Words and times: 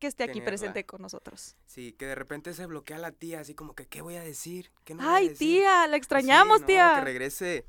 que 0.00 0.08
esté 0.08 0.24
aquí 0.24 0.32
Tenerla. 0.40 0.50
presente 0.50 0.84
con 0.84 1.00
nosotros. 1.02 1.54
Sí, 1.66 1.92
que 1.92 2.06
de 2.06 2.16
repente 2.16 2.52
se 2.54 2.66
bloquea 2.66 2.98
la 2.98 3.12
tía, 3.12 3.38
así 3.40 3.54
como 3.54 3.74
que, 3.74 3.86
¿qué 3.86 4.00
voy 4.02 4.16
a 4.16 4.22
decir? 4.22 4.72
¿Qué 4.84 4.94
no 4.94 5.04
voy 5.04 5.12
a 5.12 5.16
Ay, 5.16 5.28
decir?". 5.28 5.38
tía, 5.60 5.86
la 5.86 5.94
Sí, 5.94 5.98
extrañamos, 5.98 6.60
no, 6.62 6.66
tía. 6.66 6.94
Que 6.96 7.04
regrese. 7.04 7.64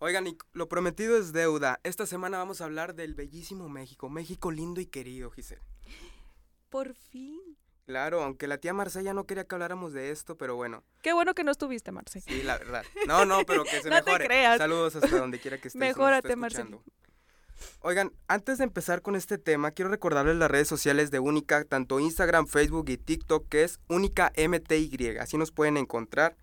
Oigan, 0.00 0.26
y 0.26 0.36
lo 0.52 0.68
prometido 0.68 1.16
es 1.16 1.32
deuda. 1.32 1.78
Esta 1.84 2.04
semana 2.06 2.38
vamos 2.38 2.60
a 2.60 2.64
hablar 2.64 2.94
del 2.96 3.14
bellísimo 3.14 3.68
México. 3.68 4.08
México 4.08 4.50
lindo 4.50 4.80
y 4.80 4.86
querido, 4.86 5.30
Giselle. 5.30 5.62
Por 6.70 6.94
fin. 6.94 7.40
Claro, 7.86 8.22
aunque 8.22 8.46
la 8.48 8.58
tía 8.58 8.72
Marcella 8.72 9.12
no 9.12 9.26
quería 9.26 9.44
que 9.44 9.54
habláramos 9.54 9.92
de 9.92 10.10
esto, 10.10 10.36
pero 10.36 10.56
bueno. 10.56 10.82
Qué 11.02 11.12
bueno 11.12 11.34
que 11.34 11.44
no 11.44 11.50
estuviste, 11.52 11.92
Marce. 11.92 12.20
Sí, 12.22 12.42
la 12.42 12.56
verdad. 12.58 12.82
No, 13.06 13.24
no, 13.26 13.44
pero 13.44 13.62
que 13.64 13.80
se 13.82 13.88
No 13.90 13.98
te 14.02 14.06
mejore. 14.10 14.24
creas. 14.24 14.58
Saludos 14.58 14.96
hasta 14.96 15.18
donde 15.18 15.38
quiera 15.38 15.58
que 15.58 15.68
estés. 15.68 15.78
Mejórate, 15.78 16.28
esté 16.28 16.36
Marce. 16.36 16.62
escuchando. 16.62 16.82
Oigan, 17.80 18.12
antes 18.28 18.58
de 18.58 18.64
empezar 18.64 19.02
con 19.02 19.16
este 19.16 19.38
tema, 19.38 19.70
quiero 19.70 19.90
recordarles 19.90 20.36
las 20.36 20.50
redes 20.50 20.68
sociales 20.68 21.10
de 21.10 21.18
Única, 21.18 21.64
tanto 21.64 22.00
Instagram, 22.00 22.46
Facebook 22.46 22.88
y 22.88 22.96
TikTok, 22.96 23.48
que 23.48 23.64
es 23.64 23.80
Única 23.88 24.32
MTY. 24.36 25.18
Así 25.20 25.36
nos 25.36 25.50
pueden 25.50 25.76
encontrar. 25.76 26.36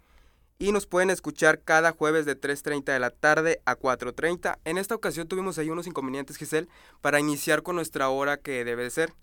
Y 0.60 0.72
nos 0.72 0.86
pueden 0.86 1.10
escuchar 1.10 1.64
cada 1.64 1.92
jueves 1.92 2.28
de 2.28 2.40
3.30 2.40 2.94
de 2.94 3.00
la 3.00 3.10
tarde 3.10 3.64
a 3.66 3.76
4.30. 3.76 4.60
En 4.64 4.78
esta 4.78 4.94
ocasión 4.94 5.28
tuvimos 5.28 5.58
ahí 5.58 5.72
unos 5.72 5.88
inconvenientes, 5.88 6.38
Giselle, 6.38 6.68
para 7.02 7.20
iniciar 7.20 7.64
con 7.64 7.76
nuestra 7.76 8.10
hora 8.10 8.38
que 8.38 8.64
debe 8.64 8.84
de 8.84 8.91
ser. 8.91 9.14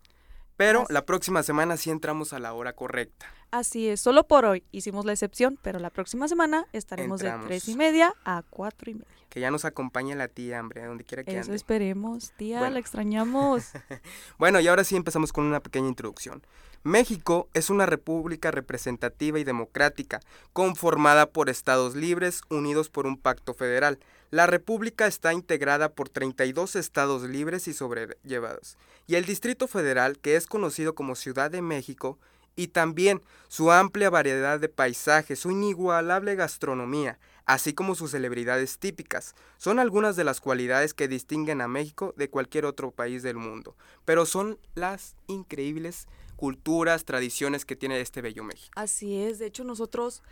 Pero 0.58 0.82
Así. 0.82 0.92
la 0.92 1.06
próxima 1.06 1.42
semana 1.42 1.78
sí 1.78 1.88
entramos 1.88 2.34
a 2.34 2.38
la 2.38 2.52
hora 2.52 2.74
correcta. 2.74 3.24
Así 3.50 3.88
es, 3.88 4.00
solo 4.02 4.26
por 4.26 4.44
hoy 4.44 4.62
hicimos 4.72 5.06
la 5.06 5.12
excepción, 5.12 5.58
pero 5.62 5.78
la 5.78 5.88
próxima 5.88 6.28
semana 6.28 6.66
estaremos 6.74 7.22
Entramos. 7.22 7.44
de 7.44 7.48
tres 7.48 7.68
y 7.68 7.76
media 7.76 8.12
a 8.26 8.42
cuatro 8.50 8.90
y 8.90 8.94
media. 8.94 9.06
Que 9.30 9.40
ya 9.40 9.50
nos 9.50 9.64
acompañe 9.64 10.14
la 10.16 10.28
tía, 10.28 10.60
hombre, 10.60 10.84
donde 10.84 11.04
quiera 11.04 11.22
que 11.22 11.30
Eso 11.30 11.42
ande. 11.42 11.56
esperemos, 11.56 12.32
tía, 12.36 12.58
Bueno. 12.58 12.74
la 12.74 12.80
extrañamos. 12.80 13.70
Bueno, 14.38 14.60
y 14.60 14.68
ahora 14.68 14.84
sí 14.84 14.96
empezamos 14.96 15.32
con 15.32 15.44
una 15.44 15.60
pequeña 15.60 15.88
introducción. 15.88 16.42
México 16.82 17.48
es 17.54 17.70
una 17.70 17.86
república 17.86 18.50
representativa 18.50 19.38
y 19.38 19.44
democrática, 19.44 20.20
conformada 20.52 21.26
por 21.30 21.48
estados 21.50 21.94
libres 21.94 22.42
unidos 22.50 22.88
por 22.90 23.06
un 23.06 23.16
pacto 23.16 23.54
federal. 23.54 23.98
La 24.30 24.46
república 24.46 25.06
está 25.06 25.32
integrada 25.32 25.88
por 25.88 26.10
32 26.10 26.76
estados 26.76 27.22
libres 27.22 27.66
y 27.66 27.72
sobrellevados, 27.72 28.76
y 29.06 29.14
el 29.14 29.24
Distrito 29.24 29.66
Federal, 29.66 30.18
que 30.18 30.36
es 30.36 30.46
conocido 30.46 30.94
como 30.94 31.14
Ciudad 31.14 31.50
de 31.50 31.62
México, 31.62 32.18
y 32.54 32.68
también 32.68 33.22
su 33.48 33.72
amplia 33.72 34.10
variedad 34.10 34.60
de 34.60 34.68
paisajes, 34.68 35.38
su 35.38 35.50
inigualable 35.50 36.34
gastronomía, 36.34 37.18
así 37.46 37.72
como 37.72 37.94
sus 37.94 38.10
celebridades 38.10 38.78
típicas, 38.78 39.34
son 39.56 39.78
algunas 39.78 40.14
de 40.16 40.24
las 40.24 40.42
cualidades 40.42 40.92
que 40.92 41.08
distinguen 41.08 41.62
a 41.62 41.68
México 41.68 42.12
de 42.18 42.28
cualquier 42.28 42.66
otro 42.66 42.90
país 42.90 43.22
del 43.22 43.36
mundo, 43.36 43.76
pero 44.04 44.26
son 44.26 44.58
las 44.74 45.16
increíbles 45.26 46.06
culturas, 46.36 47.04
tradiciones 47.04 47.64
que 47.64 47.76
tiene 47.76 48.00
este 48.00 48.20
bello 48.20 48.44
México. 48.44 48.72
Así 48.76 49.22
es, 49.22 49.38
de 49.38 49.46
hecho 49.46 49.64
nosotros, 49.64 50.22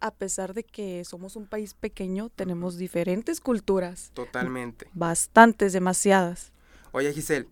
a 0.00 0.10
pesar 0.12 0.54
de 0.54 0.62
que 0.64 1.04
somos 1.04 1.36
un 1.36 1.46
país 1.46 1.74
pequeño, 1.74 2.28
tenemos 2.34 2.76
diferentes 2.76 3.40
culturas, 3.40 4.10
Totalmente. 4.14 4.88
bastantes, 4.92 5.72
demasiadas. 5.72 6.52
Oye 6.92 7.12
Giselle, 7.12 7.48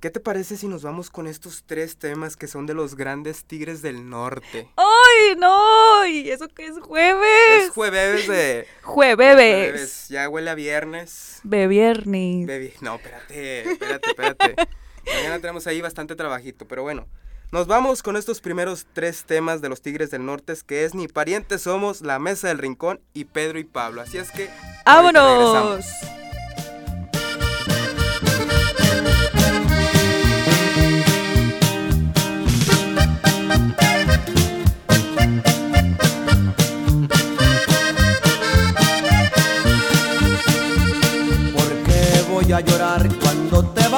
¿qué 0.00 0.10
te 0.10 0.20
parece 0.20 0.56
si 0.56 0.68
nos 0.68 0.82
vamos 0.82 1.10
con 1.10 1.26
estos 1.26 1.64
tres 1.66 1.96
temas 1.96 2.36
que 2.36 2.46
son 2.46 2.66
de 2.66 2.74
los 2.74 2.94
grandes 2.96 3.44
tigres 3.44 3.82
del 3.82 4.08
norte? 4.08 4.68
¡Ay, 4.76 5.36
no! 5.38 6.06
¿Y 6.06 6.30
eso 6.30 6.48
que 6.48 6.66
es 6.66 6.78
jueves? 6.78 7.64
Es 7.64 7.70
jueves 7.70 8.28
de... 8.28 8.66
Jueves. 8.82 9.34
jueves, 9.34 10.08
Ya 10.08 10.28
huele 10.28 10.50
a 10.50 10.54
viernes. 10.54 11.40
De 11.42 11.66
viernes. 11.66 12.46
Baby, 12.46 12.72
no, 12.80 12.96
espérate, 12.96 13.70
espérate, 13.72 14.10
espérate. 14.10 14.56
Mañana 15.06 15.38
tenemos 15.40 15.66
ahí 15.66 15.80
bastante 15.80 16.16
trabajito, 16.16 16.66
pero 16.66 16.82
bueno. 16.82 17.06
Nos 17.52 17.68
vamos 17.68 18.02
con 18.02 18.16
estos 18.16 18.40
primeros 18.40 18.86
tres 18.92 19.24
temas 19.24 19.60
de 19.60 19.68
los 19.68 19.80
Tigres 19.80 20.10
del 20.10 20.26
Norte, 20.26 20.52
que 20.66 20.84
es 20.84 20.96
Ni 20.96 21.06
parientes 21.06 21.62
somos, 21.62 22.00
La 22.00 22.18
Mesa 22.18 22.48
del 22.48 22.58
Rincón 22.58 23.00
y 23.14 23.24
Pedro 23.24 23.60
y 23.60 23.64
Pablo. 23.64 24.00
Así 24.02 24.18
es 24.18 24.32
que... 24.32 24.50
¡Vámonos! 24.84 25.86
¿Por 41.54 41.68
qué 41.84 42.24
voy 42.28 42.52
a 42.52 42.60
llorar 42.60 43.08
cuando 43.20 43.70
te 43.70 43.82
vayas? 43.88 43.95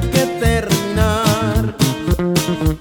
Que 0.00 0.26
terminar 0.40 1.76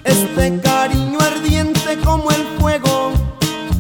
este 0.03 0.59
cariño 0.62 1.19
ardiente 1.19 1.97
como 2.03 2.31
el 2.31 2.44
fuego, 2.59 3.12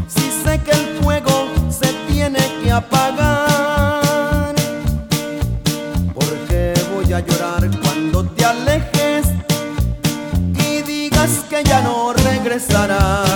si 0.07 0.29
sé 0.43 0.59
que 0.59 0.71
el 0.71 1.01
fuego 1.01 1.47
se 1.69 1.91
tiene 2.11 2.39
que 2.63 2.71
apagar. 2.71 4.53
¿Por 6.13 6.31
qué 6.47 6.73
voy 6.93 7.11
a 7.11 7.21
llorar 7.21 7.69
cuando 7.81 8.23
te 8.23 8.45
alejes 8.45 9.25
y 10.59 10.83
digas 10.83 11.45
que 11.49 11.63
ya 11.63 11.81
no 11.81 12.13
regresarás? 12.13 13.32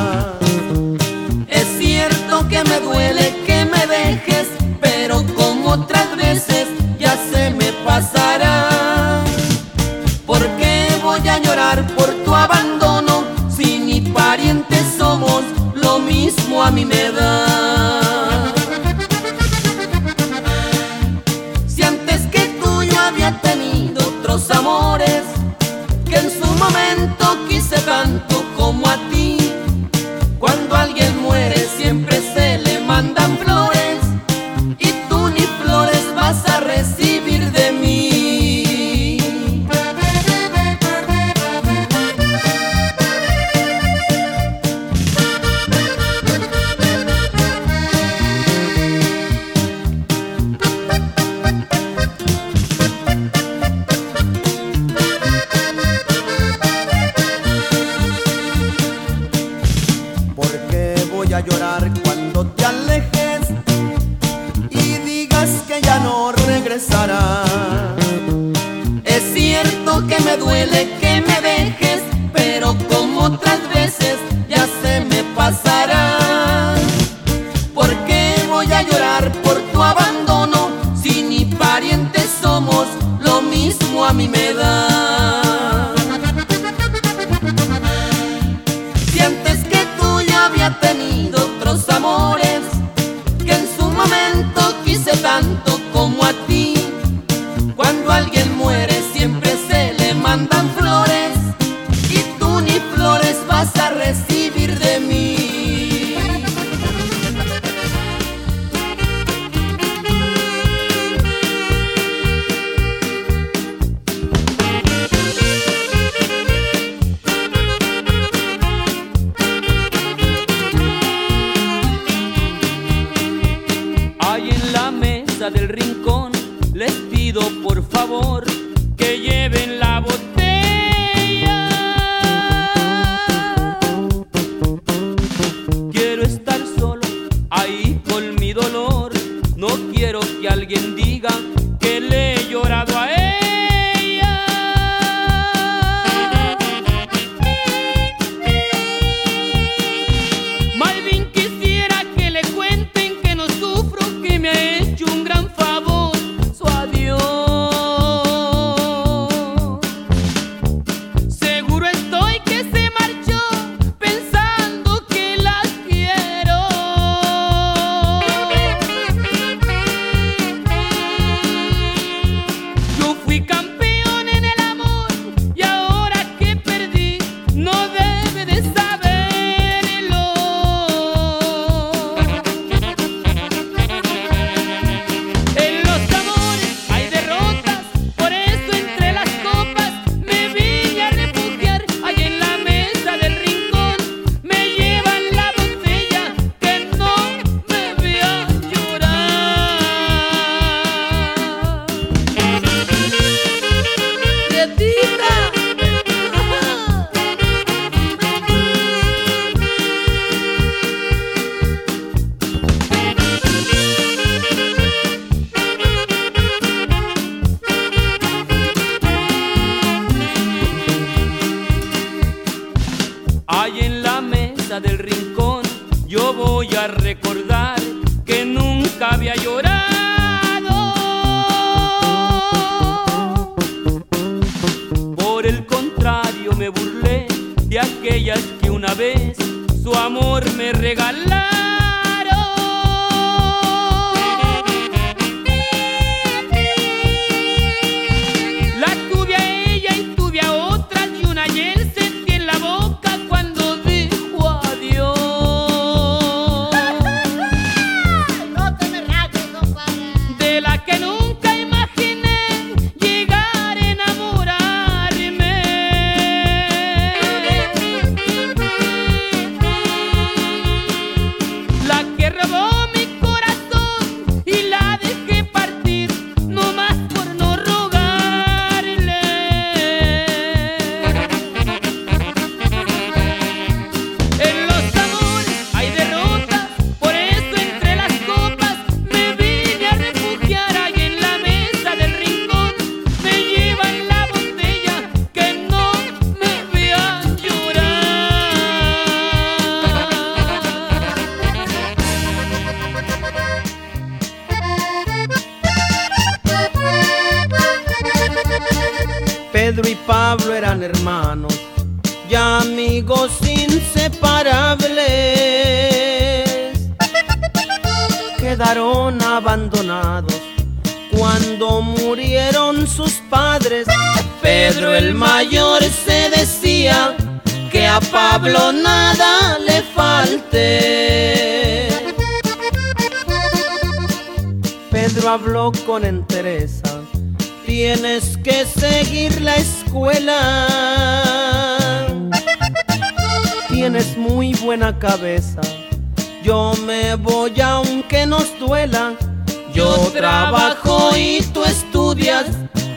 Mí 16.77 16.85
me 16.85 17.11
da. 17.11 17.46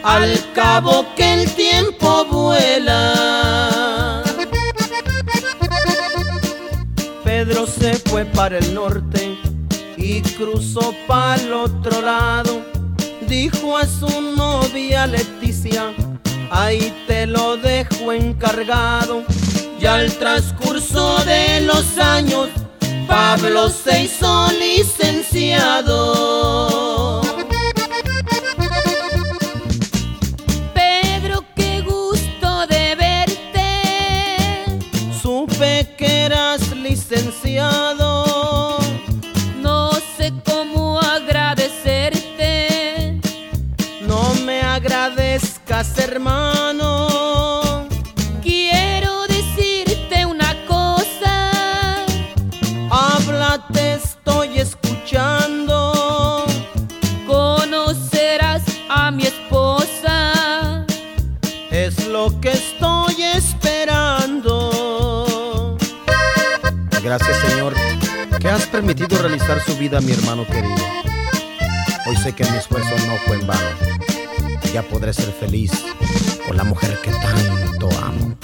Al 0.03 0.53
cabo 0.55 1.07
que 1.17 1.35
el 1.35 1.51
tiempo 1.55 2.25
vuela. 2.27 4.23
Pedro 7.25 7.67
se 7.67 7.95
fue 7.95 8.25
para 8.25 8.59
el 8.59 8.75
norte 8.75 9.39
y 9.97 10.21
cruzó 10.23 10.95
para 11.07 11.41
el 11.41 11.53
otro 11.53 12.03
lado. 12.03 12.61
Dijo 13.29 13.77
a 13.79 13.87
su 13.87 14.09
novia 14.37 15.07
Leticia, 15.07 15.95
ahí 16.51 16.93
te 17.07 17.27
lo 17.27 17.57
dejo 17.57 18.13
encargado. 18.13 19.23
Y 19.81 19.87
al 19.87 20.13
transcurso 20.15 21.19
de 21.25 21.63
los 21.63 21.97
años, 21.99 22.49
Pablo 23.07 23.71
se 23.71 24.03
hizo 24.03 24.49
licenciado. 24.59 26.01
Su 69.59 69.77
vida 69.77 70.01
mi 70.01 70.13
hermano 70.13 70.47
querido. 70.47 70.77
Hoy 72.07 72.17
sé 72.17 72.33
que 72.33 72.45
mi 72.45 72.57
esfuerzo 72.57 72.91
no 73.09 73.17
fue 73.27 73.41
en 73.41 73.47
vano. 73.47 73.69
Ya 74.73 74.83
podré 74.83 75.13
ser 75.13 75.33
feliz 75.33 75.73
con 76.47 76.57
la 76.57 76.63
mujer 76.63 76.97
que 77.03 77.11
tanto 77.11 77.89
amo. 78.01 78.37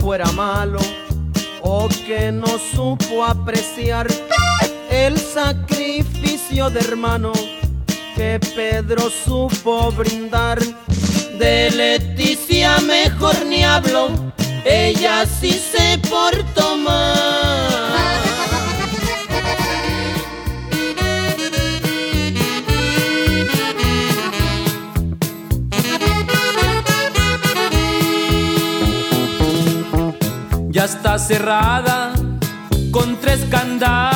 Fuera 0.00 0.30
malo 0.32 0.80
o 1.62 1.88
que 2.06 2.30
no 2.30 2.58
supo 2.58 3.24
apreciar 3.24 4.06
el 4.90 5.18
sacrificio 5.18 6.70
de 6.70 6.80
hermano 6.80 7.32
que 8.14 8.38
Pedro 8.54 9.10
supo 9.10 9.92
brindar. 9.92 10.58
De 11.38 11.70
Leticia 11.70 12.78
mejor 12.78 13.44
ni 13.44 13.62
hablo 13.62 14.08
ella 14.64 15.24
sí 15.26 15.52
se 15.52 15.98
portó 16.08 16.76
mal. 16.76 17.45
Cerrada 31.18 32.12
con 32.90 33.16
tres 33.20 33.44
candados. 33.50 34.15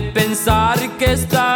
Pensar 0.00 0.78
que 0.98 1.04
estando 1.12 1.53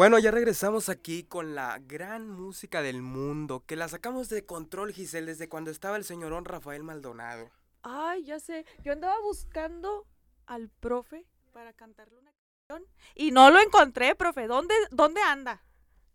Bueno, 0.00 0.18
ya 0.18 0.30
regresamos 0.30 0.88
aquí 0.88 1.24
con 1.24 1.54
la 1.54 1.78
gran 1.78 2.26
música 2.26 2.80
del 2.80 3.02
mundo, 3.02 3.64
que 3.66 3.76
la 3.76 3.86
sacamos 3.86 4.30
de 4.30 4.46
control, 4.46 4.94
Giselle, 4.94 5.26
desde 5.26 5.50
cuando 5.50 5.70
estaba 5.70 5.98
el 5.98 6.04
señorón 6.04 6.46
Rafael 6.46 6.82
Maldonado. 6.82 7.50
Ay, 7.82 8.24
ya 8.24 8.40
sé. 8.40 8.64
Yo 8.82 8.92
andaba 8.92 9.20
buscando 9.20 10.06
al 10.46 10.70
profe 10.70 11.26
para 11.52 11.74
cantarle 11.74 12.16
una 12.16 12.32
canción 12.32 12.90
y 13.14 13.30
no 13.30 13.50
lo 13.50 13.60
encontré, 13.60 14.14
profe. 14.14 14.46
¿Dónde, 14.46 14.74
dónde 14.90 15.20
anda? 15.20 15.62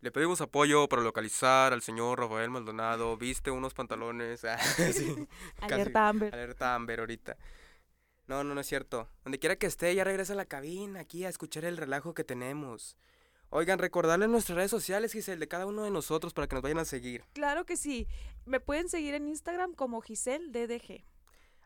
Le 0.00 0.10
pedimos 0.10 0.40
apoyo 0.40 0.88
para 0.88 1.02
localizar 1.02 1.72
al 1.72 1.80
señor 1.80 2.18
Rafael 2.18 2.50
Maldonado. 2.50 3.16
Viste 3.16 3.52
unos 3.52 3.72
pantalones. 3.72 4.44
Ah, 4.48 4.58
sí. 4.58 5.28
Alerta 5.60 6.08
Amber. 6.08 6.34
Alerta 6.34 6.74
Amber 6.74 6.98
ahorita. 6.98 7.36
No, 8.26 8.42
no, 8.42 8.52
no 8.52 8.60
es 8.60 8.66
cierto. 8.66 9.08
Donde 9.22 9.38
quiera 9.38 9.54
que 9.54 9.66
esté, 9.66 9.94
ya 9.94 10.02
regresa 10.02 10.32
a 10.32 10.36
la 10.36 10.46
cabina 10.46 10.98
aquí 10.98 11.24
a 11.24 11.28
escuchar 11.28 11.64
el 11.64 11.76
relajo 11.76 12.14
que 12.14 12.24
tenemos. 12.24 12.96
Oigan, 13.50 13.78
recordarles 13.78 14.28
nuestras 14.28 14.56
redes 14.56 14.70
sociales, 14.70 15.12
Giselle, 15.12 15.38
de 15.38 15.48
cada 15.48 15.66
uno 15.66 15.84
de 15.84 15.90
nosotros 15.90 16.34
para 16.34 16.48
que 16.48 16.56
nos 16.56 16.62
vayan 16.62 16.78
a 16.78 16.84
seguir. 16.84 17.24
Claro 17.32 17.64
que 17.64 17.76
sí. 17.76 18.08
Me 18.44 18.60
pueden 18.60 18.88
seguir 18.88 19.14
en 19.14 19.28
Instagram 19.28 19.72
como 19.74 20.00
Giselle 20.00 20.50
DDG. 20.50 21.04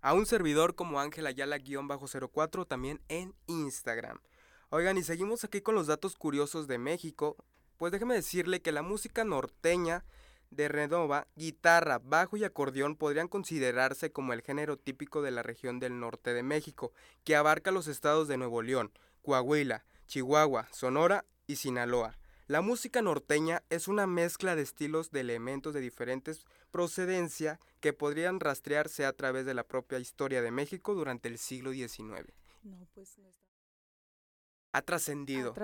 A 0.02 0.14
un 0.14 0.26
servidor 0.26 0.74
como 0.74 1.00
Ángel 1.00 1.26
Ayala-04 1.26 2.66
también 2.66 3.00
en 3.08 3.34
Instagram. 3.46 4.20
Oigan, 4.68 4.98
y 4.98 5.02
seguimos 5.02 5.42
aquí 5.44 5.62
con 5.62 5.74
los 5.74 5.86
datos 5.86 6.16
curiosos 6.16 6.68
de 6.68 6.78
México. 6.78 7.36
Pues 7.76 7.92
déjeme 7.92 8.14
decirle 8.14 8.60
que 8.60 8.72
la 8.72 8.82
música 8.82 9.24
norteña 9.24 10.04
de 10.50 10.68
Redova, 10.68 11.28
guitarra, 11.34 11.98
bajo 11.98 12.36
y 12.36 12.44
acordeón 12.44 12.96
podrían 12.96 13.28
considerarse 13.28 14.12
como 14.12 14.32
el 14.32 14.42
género 14.42 14.76
típico 14.76 15.22
de 15.22 15.30
la 15.30 15.42
región 15.42 15.80
del 15.80 15.98
norte 15.98 16.34
de 16.34 16.42
México, 16.42 16.92
que 17.24 17.36
abarca 17.36 17.70
los 17.70 17.88
estados 17.88 18.28
de 18.28 18.36
Nuevo 18.36 18.60
León, 18.62 18.92
Coahuila, 19.22 19.84
Chihuahua, 20.06 20.68
Sonora 20.72 21.24
y 21.50 21.56
Sinaloa. 21.56 22.16
La 22.46 22.62
música 22.62 23.02
norteña 23.02 23.62
es 23.70 23.88
una 23.88 24.06
mezcla 24.06 24.54
de 24.54 24.62
estilos 24.62 25.10
de 25.10 25.20
elementos 25.20 25.74
de 25.74 25.80
diferentes 25.80 26.44
procedencia 26.70 27.58
que 27.80 27.92
podrían 27.92 28.40
rastrearse 28.40 29.04
a 29.04 29.12
través 29.12 29.46
de 29.46 29.54
la 29.54 29.64
propia 29.64 29.98
historia 29.98 30.42
de 30.42 30.50
México 30.50 30.94
durante 30.94 31.28
el 31.28 31.38
siglo 31.38 31.72
XIX. 31.72 32.32
No, 32.62 32.86
pues 32.94 33.18
no 33.18 33.28
está. 33.28 33.50
Ha 34.72 34.82
trascendido 34.82 35.54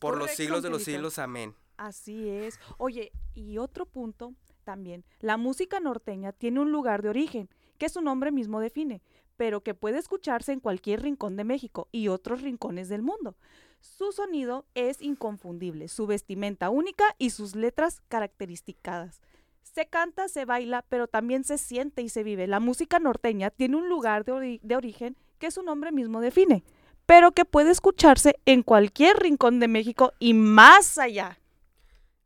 por 0.00 0.16
los 0.16 0.30
siglos 0.30 0.62
de 0.62 0.70
los 0.70 0.82
siglos. 0.82 1.18
Amén. 1.18 1.54
Así 1.76 2.28
es. 2.28 2.58
Oye, 2.78 3.12
y 3.34 3.58
otro 3.58 3.84
punto 3.84 4.34
también. 4.64 5.04
La 5.20 5.36
música 5.36 5.80
norteña 5.80 6.32
tiene 6.32 6.60
un 6.60 6.72
lugar 6.72 7.02
de 7.02 7.10
origen, 7.10 7.50
que 7.76 7.90
su 7.90 8.00
nombre 8.00 8.32
mismo 8.32 8.60
define, 8.60 9.02
pero 9.38 9.62
que 9.62 9.72
puede 9.72 9.98
escucharse 9.98 10.52
en 10.52 10.60
cualquier 10.60 11.00
rincón 11.00 11.36
de 11.36 11.44
México 11.44 11.88
y 11.92 12.08
otros 12.08 12.42
rincones 12.42 12.90
del 12.90 13.00
mundo. 13.00 13.36
Su 13.80 14.12
sonido 14.12 14.66
es 14.74 15.00
inconfundible, 15.00 15.88
su 15.88 16.06
vestimenta 16.06 16.68
única 16.68 17.04
y 17.16 17.30
sus 17.30 17.54
letras 17.54 18.02
caracteristicadas. 18.08 19.22
Se 19.62 19.86
canta, 19.86 20.28
se 20.28 20.44
baila, 20.44 20.84
pero 20.88 21.06
también 21.06 21.44
se 21.44 21.56
siente 21.56 22.02
y 22.02 22.08
se 22.08 22.24
vive. 22.24 22.46
La 22.48 22.58
música 22.58 22.98
norteña 22.98 23.50
tiene 23.50 23.76
un 23.76 23.88
lugar 23.88 24.24
de, 24.24 24.32
ori- 24.32 24.60
de 24.62 24.76
origen 24.76 25.16
que 25.38 25.50
su 25.52 25.62
nombre 25.62 25.92
mismo 25.92 26.20
define, 26.20 26.64
pero 27.06 27.30
que 27.30 27.44
puede 27.44 27.70
escucharse 27.70 28.34
en 28.44 28.62
cualquier 28.64 29.16
rincón 29.18 29.60
de 29.60 29.68
México 29.68 30.12
y 30.18 30.34
más 30.34 30.98
allá. 30.98 31.38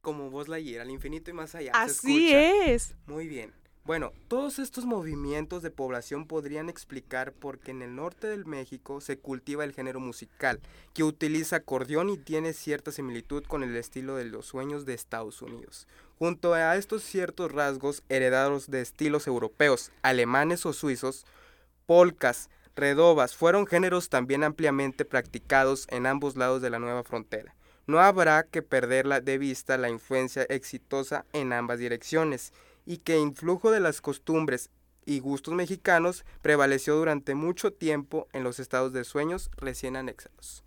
Como 0.00 0.30
voz 0.30 0.48
Lightyear, 0.48 0.80
al 0.80 0.90
infinito 0.90 1.30
y 1.30 1.34
más 1.34 1.54
allá. 1.54 1.72
Así 1.74 2.32
es. 2.32 2.96
Muy 3.06 3.28
bien. 3.28 3.52
Bueno, 3.84 4.12
todos 4.28 4.60
estos 4.60 4.84
movimientos 4.84 5.60
de 5.60 5.72
población 5.72 6.28
podrían 6.28 6.68
explicar 6.68 7.32
por 7.32 7.58
qué 7.58 7.72
en 7.72 7.82
el 7.82 7.96
norte 7.96 8.28
del 8.28 8.46
México 8.46 9.00
se 9.00 9.18
cultiva 9.18 9.64
el 9.64 9.72
género 9.72 9.98
musical, 9.98 10.60
que 10.94 11.02
utiliza 11.02 11.56
acordeón 11.56 12.08
y 12.08 12.16
tiene 12.16 12.52
cierta 12.52 12.92
similitud 12.92 13.42
con 13.42 13.64
el 13.64 13.76
estilo 13.76 14.14
de 14.14 14.26
los 14.26 14.46
sueños 14.46 14.86
de 14.86 14.94
Estados 14.94 15.42
Unidos. 15.42 15.88
Junto 16.16 16.54
a 16.54 16.76
estos 16.76 17.02
ciertos 17.02 17.50
rasgos 17.50 18.04
heredados 18.08 18.70
de 18.70 18.82
estilos 18.82 19.26
europeos, 19.26 19.90
alemanes 20.02 20.64
o 20.64 20.72
suizos, 20.72 21.26
polcas, 21.84 22.50
redobas 22.76 23.34
fueron 23.34 23.66
géneros 23.66 24.08
también 24.10 24.44
ampliamente 24.44 25.04
practicados 25.04 25.88
en 25.90 26.06
ambos 26.06 26.36
lados 26.36 26.62
de 26.62 26.70
la 26.70 26.78
nueva 26.78 27.02
frontera. 27.02 27.56
No 27.88 27.98
habrá 27.98 28.44
que 28.44 28.62
perderla 28.62 29.20
de 29.20 29.38
vista 29.38 29.76
la 29.76 29.90
influencia 29.90 30.44
exitosa 30.44 31.26
en 31.32 31.52
ambas 31.52 31.80
direcciones 31.80 32.52
y 32.84 32.98
que 32.98 33.18
influjo 33.18 33.70
de 33.70 33.80
las 33.80 34.00
costumbres 34.00 34.70
y 35.04 35.20
gustos 35.20 35.54
mexicanos 35.54 36.24
prevaleció 36.42 36.96
durante 36.96 37.34
mucho 37.34 37.72
tiempo 37.72 38.28
en 38.32 38.44
los 38.44 38.60
estados 38.60 38.92
de 38.92 39.04
sueños 39.04 39.50
recién 39.56 39.96
anexados. 39.96 40.64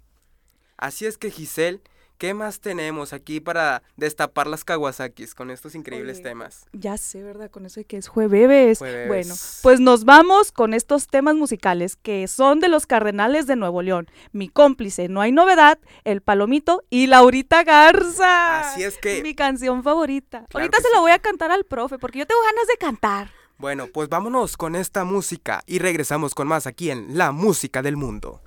Así 0.77 1.05
es 1.05 1.17
que 1.17 1.31
Giselle, 1.31 1.81
¿qué 2.17 2.34
más 2.34 2.60
tenemos 2.60 3.13
aquí 3.13 3.39
para 3.39 3.84
destapar 3.98 4.48
las 4.48 4.63
Kawasakis 4.63 5.36
con 5.36 5.51
estos 5.51 5.75
increíbles 5.75 6.17
Oye, 6.17 6.24
temas? 6.24 6.65
Ya 6.74 6.98
sé, 6.98 7.24
¿verdad? 7.24 7.50
Con 7.51 7.65
eso 7.65 7.79
de 7.79 7.86
que 7.86 7.98
es 7.98 8.07
jueves. 8.07 8.79
Jueves. 8.79 9.07
Bueno, 9.07 9.36
pues 9.63 9.79
nos 9.79 10.05
vamos 10.05 10.51
con 10.51 10.74
estos 10.74 11.07
temas 11.07 11.36
musicales 11.36 11.95
que 11.95 12.27
son 12.27 12.60
de 12.60 12.67
los 12.69 12.86
Cardenales 12.88 13.48
de 13.48 13.55
Nuevo 13.55 13.81
León. 13.81 14.07
Mi 14.31 14.50
cómplice, 14.50 15.07
No 15.09 15.22
hay 15.22 15.31
novedad, 15.31 15.79
El 16.03 16.22
Palomito 16.22 16.83
y 16.89 17.07
Laurita 17.07 17.63
Garza. 17.63 18.61
Así 18.72 18.83
es 18.83 18.98
que- 18.98 19.22
Mi 19.22 19.35
canción 19.35 19.83
favorita. 19.83 20.46
Claro 20.50 20.63
Ahorita 20.63 20.77
se 20.77 20.83
sí. 20.83 20.89
la 20.94 21.00
voy 21.01 21.11
a 21.11 21.20
cantar 21.20 21.51
al 21.51 21.66
profe 21.66 21.98
porque 21.98 22.20
yo 22.20 22.25
tengo 22.27 22.42
ganas 22.44 22.68
de 22.68 22.77
cantar. 22.77 23.31
Bueno, 23.57 23.87
pues 23.94 24.09
vámonos 24.09 24.57
con 24.57 24.75
esta 24.75 25.05
música 25.05 25.63
y 25.66 25.79
regresamos 25.79 26.35
con 26.35 26.48
más 26.48 26.68
aquí 26.68 26.92
en 26.92 27.18
La 27.18 27.31
Música 27.31 27.81
del 27.81 27.96
Mundo. 27.96 28.42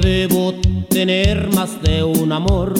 Debo 0.00 0.54
tener 0.88 1.52
más 1.54 1.80
de 1.82 2.02
un 2.02 2.32
amor. 2.32 2.74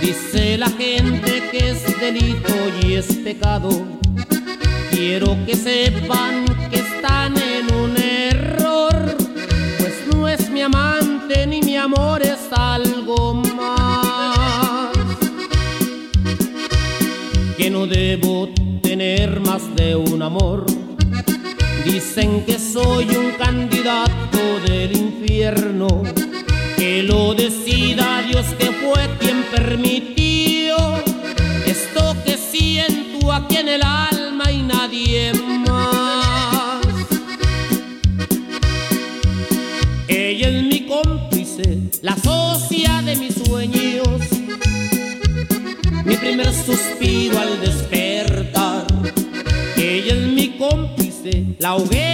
Dice 0.00 0.58
la 0.58 0.68
gente 0.68 1.42
que 1.50 1.70
es 1.70 2.00
delito 2.00 2.52
y 2.82 2.94
es 2.94 3.06
pecado. 3.16 3.70
Quiero 4.90 5.36
que 5.46 5.56
sepan 5.56 6.44
que 6.70 6.76
están 6.76 7.34
en 7.38 7.74
un 7.74 7.96
error, 7.96 9.16
pues 9.78 9.94
no 10.12 10.28
es 10.28 10.50
mi 10.50 10.62
amante 10.62 11.46
ni 11.46 11.60
mi 11.62 11.76
amor 11.76 12.22
es 12.22 12.40
algo 12.52 13.34
más. 13.34 14.90
Que 17.56 17.70
no 17.70 17.86
debo 17.86 18.48
tener 18.82 19.40
más 19.40 19.62
de 19.76 19.96
un 19.96 20.22
amor. 20.22 20.66
Dicen 21.84 22.44
que 22.46 22.58
soy 22.58 23.14
un 23.14 23.32
candidato 23.32 24.38
del 24.66 24.93
que 26.76 27.02
lo 27.02 27.34
decida 27.34 28.22
Dios 28.26 28.46
que 28.58 28.70
fue 28.72 29.10
quien 29.18 29.44
permitió 29.54 30.74
esto 31.66 32.16
que 32.24 32.38
siento 32.38 33.30
aquí 33.30 33.58
en 33.58 33.68
el 33.68 33.82
alma 33.82 34.50
y 34.50 34.62
nadie 34.62 35.32
más. 35.34 36.86
Ella 40.08 40.48
es 40.48 40.62
mi 40.62 40.86
cómplice, 40.86 41.90
la 42.00 42.16
socia 42.16 43.02
de 43.02 43.16
mis 43.16 43.34
sueños, 43.34 44.18
mi 46.06 46.16
primer 46.16 46.54
suspiro 46.54 47.38
al 47.38 47.60
despertar. 47.60 48.86
Ella 49.76 50.14
es 50.14 50.26
mi 50.26 50.56
cómplice, 50.56 51.56
la 51.58 51.74
hoguera 51.74 52.13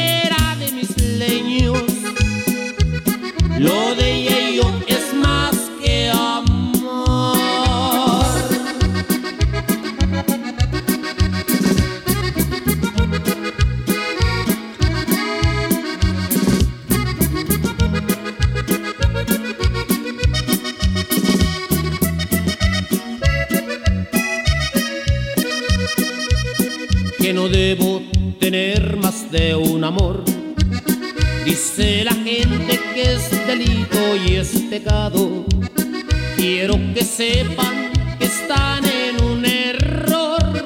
Quiero 36.41 36.81
que 36.95 37.05
sepan 37.05 37.93
que 38.19 38.25
están 38.25 38.83
en 38.87 39.23
un 39.23 39.45
error, 39.45 40.65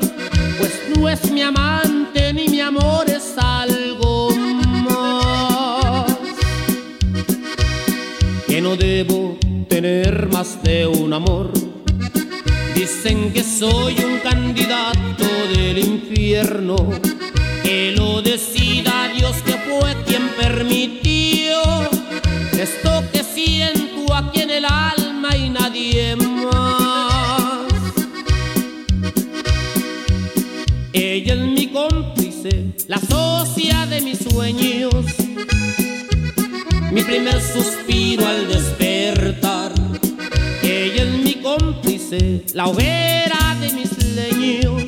pues 0.57 0.81
no 0.97 1.09
es 1.09 1.33
mi 1.33 1.43
amante 1.43 2.33
ni 2.33 2.47
mi 2.47 2.61
amor 2.61 3.11
es 3.11 3.35
algo 3.37 4.31
más. 4.87 6.17
Que 8.47 8.61
no 8.61 8.77
debo 8.77 9.37
tener 9.69 10.29
más 10.29 10.63
de 10.63 10.87
un 10.87 11.13
amor. 11.13 11.51
Dicen 12.77 13.33
que 13.33 13.43
soy 13.43 13.97
un 13.99 14.21
candidato 14.21 15.25
del 15.57 15.79
infierno, 15.79 16.77
que 17.65 17.95
lo 17.97 18.23
decida 18.23 19.11
Dios 19.13 19.39
que 19.45 19.55
fue 19.55 19.94
primer 37.15 37.41
suspiro 37.41 38.27
al 38.27 38.49
despertar. 38.49 39.73
Ella 40.65 41.05
es 41.05 41.13
mi 41.23 41.35
cómplice, 41.35 42.43
la 42.55 42.67
hoguera 42.67 43.57
de 43.61 43.73
mis 43.73 44.17
leños. 44.17 44.84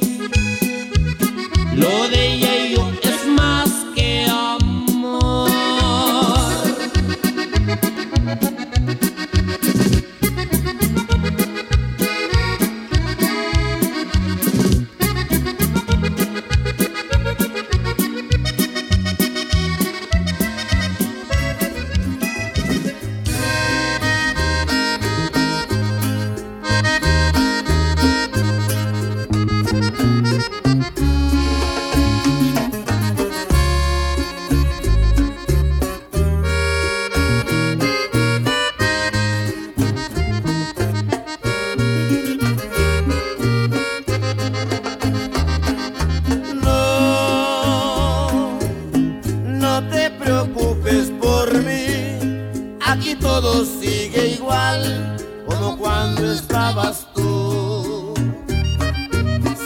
Cuando 55.74 56.32
estabas 56.32 57.06
tú. 57.14 58.14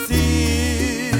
Sí, 0.08 1.10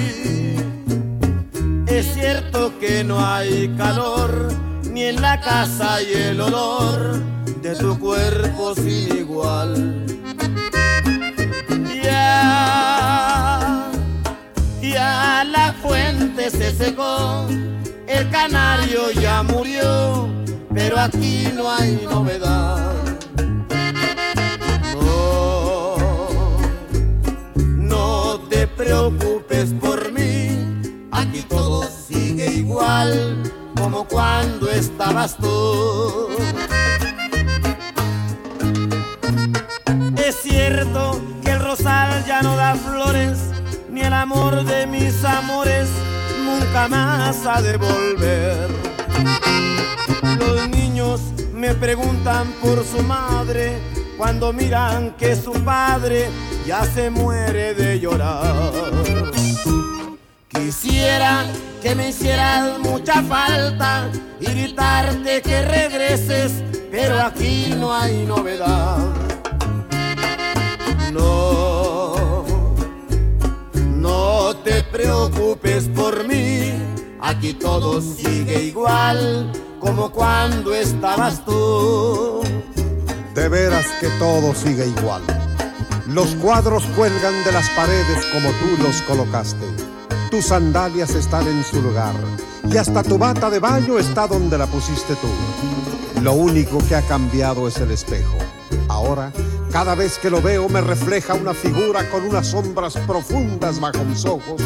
es 1.86 2.14
cierto 2.14 2.72
que 2.78 3.04
no 3.04 3.24
hay 3.24 3.68
calor 3.76 4.48
ni 4.90 5.04
en 5.04 5.20
la 5.20 5.40
casa 5.40 6.00
y 6.02 6.12
el 6.14 6.40
olor 6.40 7.20
de 7.60 7.76
tu 7.76 7.98
cuerpo 7.98 8.74
sin 8.74 9.18
igual. 9.18 10.06
Ya 12.02 13.90
ya 14.80 15.44
la 15.44 15.74
fuente 15.82 16.50
se 16.50 16.72
secó, 16.72 17.46
el 18.06 18.30
canario 18.30 19.10
ya 19.12 19.42
murió, 19.42 20.28
pero 20.74 20.98
aquí 20.98 21.48
no 21.54 21.70
hay 21.70 22.00
novedad. 22.10 22.99
Cuando 34.10 34.68
estabas 34.70 35.36
tú. 35.36 36.28
Es 40.16 40.36
cierto 40.42 41.20
que 41.42 41.52
el 41.52 41.60
rosal 41.60 42.24
ya 42.26 42.42
no 42.42 42.56
da 42.56 42.74
flores 42.74 43.38
ni 43.90 44.02
el 44.02 44.12
amor 44.12 44.64
de 44.64 44.86
mis 44.86 45.24
amores 45.24 45.88
nunca 46.44 46.88
más 46.88 47.46
ha 47.46 47.62
de 47.62 47.76
volver. 47.76 48.68
Los 50.38 50.68
niños 50.68 51.20
me 51.54 51.74
preguntan 51.74 52.52
por 52.62 52.84
su 52.84 53.02
madre 53.02 53.78
cuando 54.16 54.52
miran 54.52 55.12
que 55.16 55.34
su 55.34 55.52
padre 55.64 56.28
ya 56.66 56.84
se 56.84 57.10
muere 57.10 57.74
de 57.74 57.98
llorar. 58.00 59.39
Quisiera 60.64 61.46
que 61.80 61.94
me 61.94 62.10
hicieras 62.10 62.78
mucha 62.80 63.22
falta 63.22 64.10
y 64.38 64.44
gritarte 64.44 65.40
que 65.40 65.62
regreses, 65.62 66.62
pero 66.90 67.18
aquí 67.18 67.74
no 67.78 67.94
hay 67.94 68.26
novedad. 68.26 68.98
No, 71.12 72.44
no 73.96 74.54
te 74.56 74.82
preocupes 74.84 75.88
por 75.88 76.28
mí, 76.28 76.74
aquí 77.22 77.54
todo 77.54 78.02
sigue 78.02 78.64
igual 78.64 79.50
como 79.80 80.12
cuando 80.12 80.74
estabas 80.74 81.42
tú. 81.46 82.42
De 83.34 83.48
veras 83.48 83.86
que 83.98 84.08
todo 84.18 84.54
sigue 84.54 84.86
igual. 84.86 85.22
Los 86.06 86.34
cuadros 86.34 86.84
cuelgan 86.96 87.44
de 87.44 87.52
las 87.52 87.68
paredes 87.70 88.26
como 88.26 88.50
tú 88.50 88.82
los 88.82 89.00
colocaste. 89.02 89.89
Tus 90.30 90.46
sandalias 90.46 91.10
están 91.10 91.46
en 91.48 91.64
su 91.64 91.82
lugar 91.82 92.14
y 92.70 92.76
hasta 92.76 93.02
tu 93.02 93.18
bata 93.18 93.50
de 93.50 93.58
baño 93.58 93.98
está 93.98 94.28
donde 94.28 94.56
la 94.56 94.66
pusiste 94.66 95.16
tú. 95.16 95.28
Lo 96.22 96.34
único 96.34 96.78
que 96.86 96.94
ha 96.94 97.02
cambiado 97.02 97.66
es 97.66 97.78
el 97.78 97.90
espejo. 97.90 98.38
Ahora, 98.88 99.32
cada 99.72 99.94
vez 99.94 100.18
que 100.18 100.30
lo 100.30 100.40
veo 100.40 100.68
me 100.68 100.80
refleja 100.80 101.34
una 101.34 101.52
figura 101.52 102.08
con 102.10 102.24
unas 102.24 102.46
sombras 102.46 102.96
profundas 103.06 103.80
bajo 103.80 104.04
mis 104.04 104.24
ojos 104.24 104.62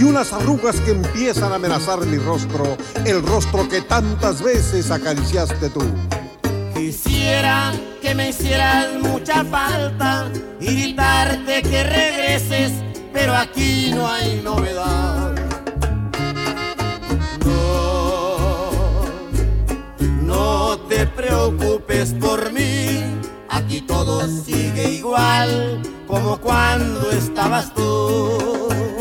y 0.00 0.02
unas 0.02 0.32
arrugas 0.32 0.80
que 0.80 0.90
empiezan 0.90 1.52
a 1.52 1.56
amenazar 1.56 2.04
mi 2.06 2.18
rostro, 2.18 2.76
el 3.04 3.22
rostro 3.22 3.68
que 3.68 3.82
tantas 3.82 4.42
veces 4.42 4.90
acariciaste 4.90 5.70
tú. 5.70 5.84
Quisiera 6.74 7.72
que 8.02 8.14
me 8.14 8.30
hicieras 8.30 8.88
mucha 9.00 9.44
falta 9.44 10.28
y 10.60 10.66
gritarte 10.66 11.62
que 11.62 11.84
regreses, 11.84 12.72
pero 13.14 13.34
aquí 13.34 13.92
no 13.94 14.08
hay 14.08 14.42
novedad. 14.42 15.34
No, 17.46 19.04
no 20.20 20.78
te 20.88 21.06
preocupes 21.06 22.12
por 22.20 22.52
mí, 22.52 23.04
aquí 23.48 23.80
todo 23.82 24.26
sigue 24.26 24.90
igual 24.90 25.80
como 26.08 26.38
cuando 26.38 27.12
estabas 27.12 27.72
tú. 27.72 28.93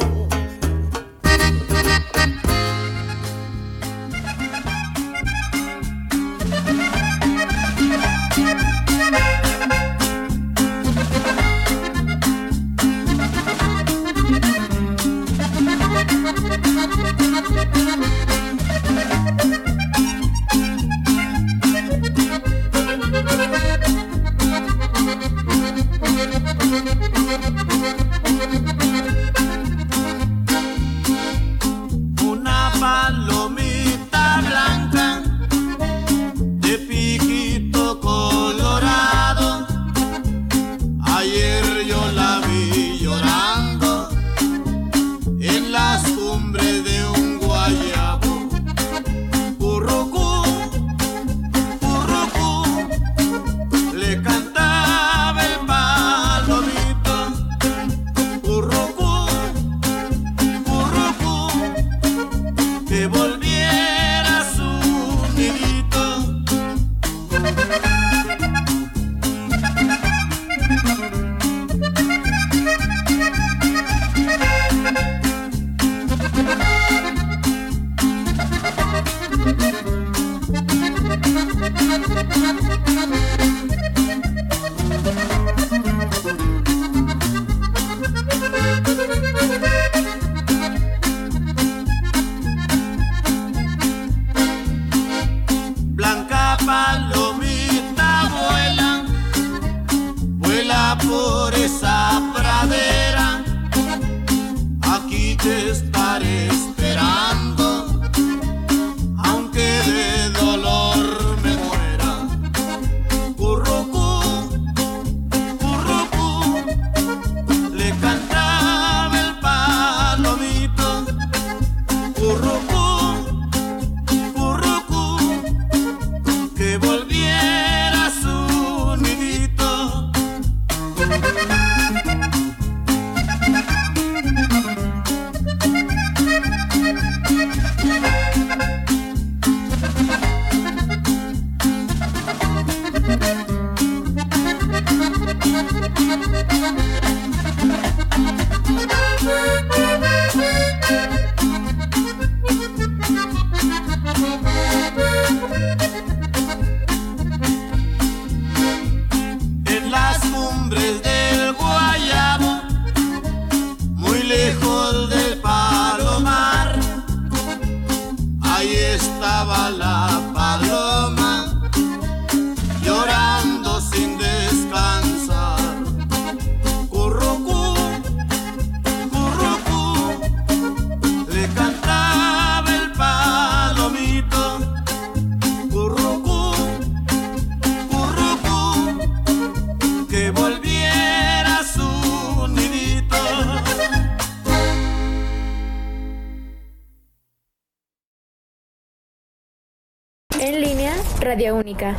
Radio 201.34 201.56
Única. 201.56 201.98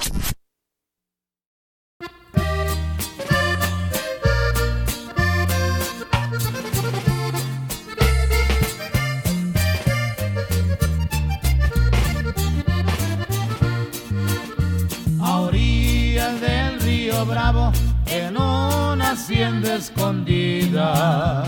A 15.21 15.41
orillas 15.41 16.41
del 16.41 16.81
río 16.83 17.27
Bravo, 17.27 17.73
en 18.07 18.37
una 18.37 19.11
hacienda 19.11 19.75
escondida 19.75 21.45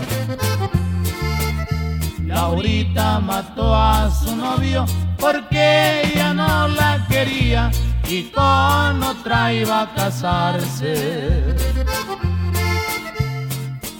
Laurita 2.27 3.21
mató 3.21 3.73
a 3.73 4.11
su 4.11 4.35
novio 4.35 4.85
porque 5.17 6.01
ella 6.03 6.33
no 6.33 6.67
la 6.67 7.05
quería 7.07 7.71
y 8.09 8.23
con 8.25 9.01
otra 9.01 9.53
iba 9.53 9.83
a 9.83 9.93
casarse. 9.93 11.55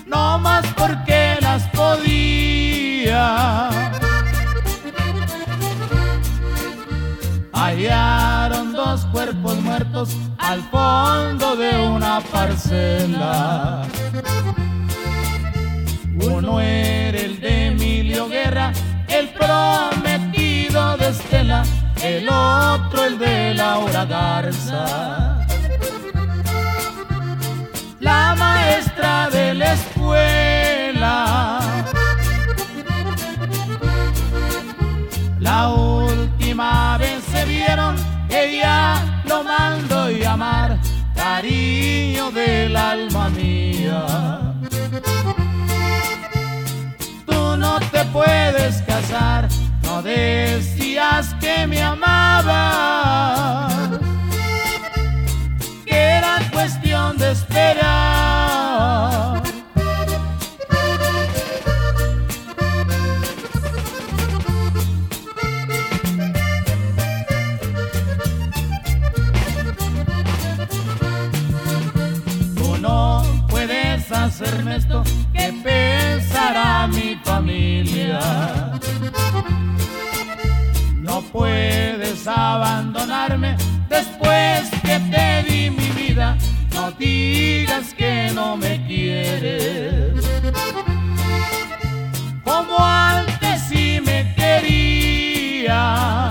No 0.05 0.37
más 0.39 0.65
porque 0.75 1.37
las 1.41 1.63
podía. 1.69 3.69
Hallaron 7.53 8.73
dos 8.73 9.05
cuerpos 9.07 9.55
muertos 9.61 10.17
al 10.37 10.61
fondo 10.63 11.55
de 11.55 11.87
una 11.87 12.19
parcela. 12.19 13.87
Uno 16.29 16.59
era 16.59 17.17
el 17.17 17.39
de 17.39 17.67
Emilio 17.67 18.27
Guerra, 18.27 18.73
el 19.07 19.29
prometido 19.29 20.97
de 20.97 21.09
Estela, 21.09 21.63
el 22.03 22.27
otro 22.27 23.05
el 23.05 23.17
de 23.17 23.53
Laura 23.53 24.05
Garza. 24.05 25.45
La 27.99 28.35
maestra 28.37 29.29
de 29.31 29.53
la 29.53 29.73
escuela. 29.73 31.59
La 35.39 35.69
última 35.69 36.97
vez 36.97 37.23
se 37.31 37.45
vieron, 37.45 37.95
ella 38.29 39.21
lo 39.25 39.43
mandó 39.43 40.09
llamar 40.09 40.77
cariño 41.15 42.31
del 42.31 42.75
alma 42.75 43.29
mía. 43.29 44.46
No 47.79 47.87
te 47.91 48.03
puedes 48.05 48.81
casar, 48.83 49.47
no 49.83 50.01
decías 50.01 51.35
que 51.39 51.67
me 51.67 51.81
amabas, 51.81 53.73
que 55.85 55.95
era 55.95 56.39
cuestión 56.51 57.17
de 57.17 57.31
esperar. 57.31 57.77
Tú 72.55 72.77
no 72.81 73.23
puedes 73.49 74.11
hacerme 74.11 74.77
esto 74.77 75.03
que 75.33 75.53
pensará 75.63 76.87
mi 76.87 77.06
No 81.01 81.21
puedes 81.31 82.27
abandonarme 82.27 83.55
después 83.89 84.69
que 84.81 84.99
te 85.11 85.43
di 85.49 85.69
mi 85.69 85.89
vida. 85.89 86.37
No 86.73 86.91
digas 86.91 87.93
que 87.93 88.31
no 88.33 88.57
me 88.57 88.85
quieres. 88.87 90.23
Como 92.43 92.77
antes 92.79 93.61
sí 93.69 93.99
me 94.05 94.33
quería. 94.35 96.29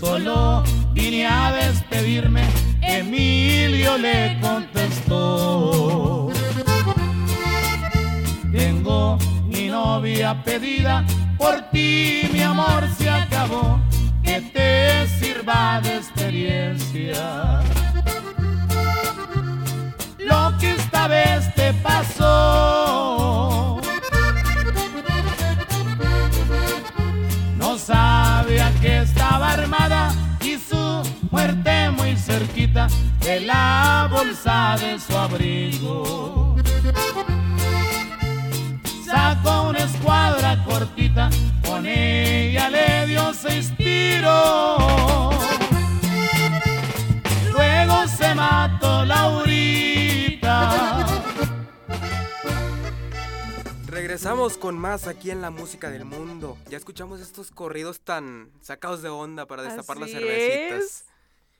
Solo 0.00 0.62
vine 0.92 1.26
a 1.26 1.52
despedirme, 1.52 2.44
Emilio 2.82 3.96
le 3.98 4.38
contestó. 4.40 4.65
Pedida, 10.34 11.04
por 11.38 11.60
ti 11.70 12.28
mi 12.32 12.42
amor 12.42 12.88
se 12.98 13.08
acabó, 13.08 13.80
que 14.22 14.40
te 14.40 15.06
sirva 15.18 15.80
de 15.82 15.96
experiencia. 15.96 17.60
Lo 20.18 20.58
que 20.58 20.72
esta 20.72 21.06
vez 21.06 21.54
te 21.54 21.72
pasó. 21.74 23.80
No 27.56 27.78
sabía 27.78 28.72
que 28.80 29.02
estaba 29.02 29.52
armada 29.52 30.12
y 30.42 30.58
su 30.58 31.02
muerte 31.30 31.90
muy 31.90 32.16
cerquita 32.16 32.88
de 33.20 33.40
la 33.40 34.08
bolsa 34.10 34.76
de 34.80 34.98
su 34.98 35.16
abrigo. 35.16 36.56
Sacó 39.06 39.68
una 39.68 39.78
escuadra 39.78 40.64
cortita, 40.64 41.30
con 41.64 41.86
ella 41.86 42.68
le 42.68 43.06
dio 43.06 43.32
seis 43.32 43.72
tiros. 43.76 45.32
Luego 47.52 48.08
se 48.08 48.34
mató 48.34 49.04
Laurita. 49.04 51.06
Regresamos 53.86 54.58
con 54.58 54.76
más 54.76 55.06
aquí 55.06 55.30
en 55.30 55.40
la 55.40 55.50
música 55.50 55.88
del 55.88 56.04
mundo. 56.04 56.58
Ya 56.68 56.76
escuchamos 56.76 57.20
estos 57.20 57.52
corridos 57.52 58.00
tan 58.00 58.50
sacados 58.60 59.02
de 59.02 59.08
onda 59.08 59.46
para 59.46 59.62
destapar 59.62 59.98
las 59.98 60.10
cervecitas. 60.10 60.82
es. 60.82 61.04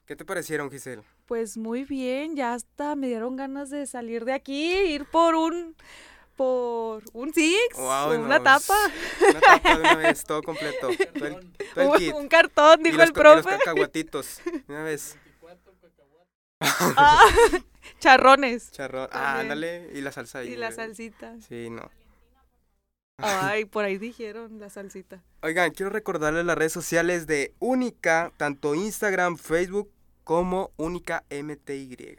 ¿Qué 0.04 0.16
te 0.16 0.24
parecieron, 0.24 0.68
Giselle? 0.68 1.04
Pues 1.26 1.56
muy 1.56 1.84
bien, 1.84 2.34
ya 2.34 2.54
hasta 2.54 2.96
me 2.96 3.06
dieron 3.06 3.36
ganas 3.36 3.70
de 3.70 3.86
salir 3.86 4.24
de 4.24 4.32
aquí, 4.32 4.72
ir 4.72 5.04
por 5.04 5.36
un 5.36 5.76
por 6.36 7.02
un 7.14 7.32
six, 7.34 7.56
una 7.76 8.38
no, 8.38 8.42
tapa, 8.42 8.74
Una 9.30 9.40
tapa 9.40 9.74
de 9.74 9.80
una 9.80 9.94
vez, 9.96 10.24
todo 10.24 10.42
completo. 10.42 10.88
Todo 11.14 11.26
el, 11.26 11.52
todo 11.74 11.84
el 11.84 11.88
un, 11.90 11.96
kit. 11.98 12.14
un 12.14 12.28
cartón, 12.28 12.80
Y 12.80 12.84
dijo 12.84 12.96
los 12.98 13.06
el 13.08 13.12
ca- 13.12 13.20
y 13.20 13.34
los 13.36 13.42
profe. 13.42 13.58
cacahuatitos. 13.58 14.40
Una 14.68 14.82
vez. 14.82 15.16
Ah, 16.60 17.20
charrones 17.98 18.70
Charrón. 18.72 19.08
Ah, 19.12 19.40
ándale. 19.40 19.90
Y 19.94 20.00
la 20.00 20.10
salsa 20.12 20.38
ahí. 20.38 20.52
y 20.52 20.56
la 20.56 20.72
salsita. 20.72 21.34
Sí, 21.46 21.68
no. 21.70 21.90
Ay, 23.18 23.64
por 23.66 23.84
ahí 23.84 23.98
dijeron 23.98 24.58
la 24.58 24.70
salsita. 24.70 25.22
Oigan, 25.42 25.70
quiero 25.72 25.90
recordarles 25.90 26.44
las 26.46 26.56
redes 26.56 26.72
sociales 26.72 27.26
de 27.26 27.54
Única, 27.58 28.32
tanto 28.38 28.74
Instagram, 28.74 29.36
Facebook 29.36 29.90
como 30.24 30.70
Única 30.76 31.24
MTY. 31.30 32.16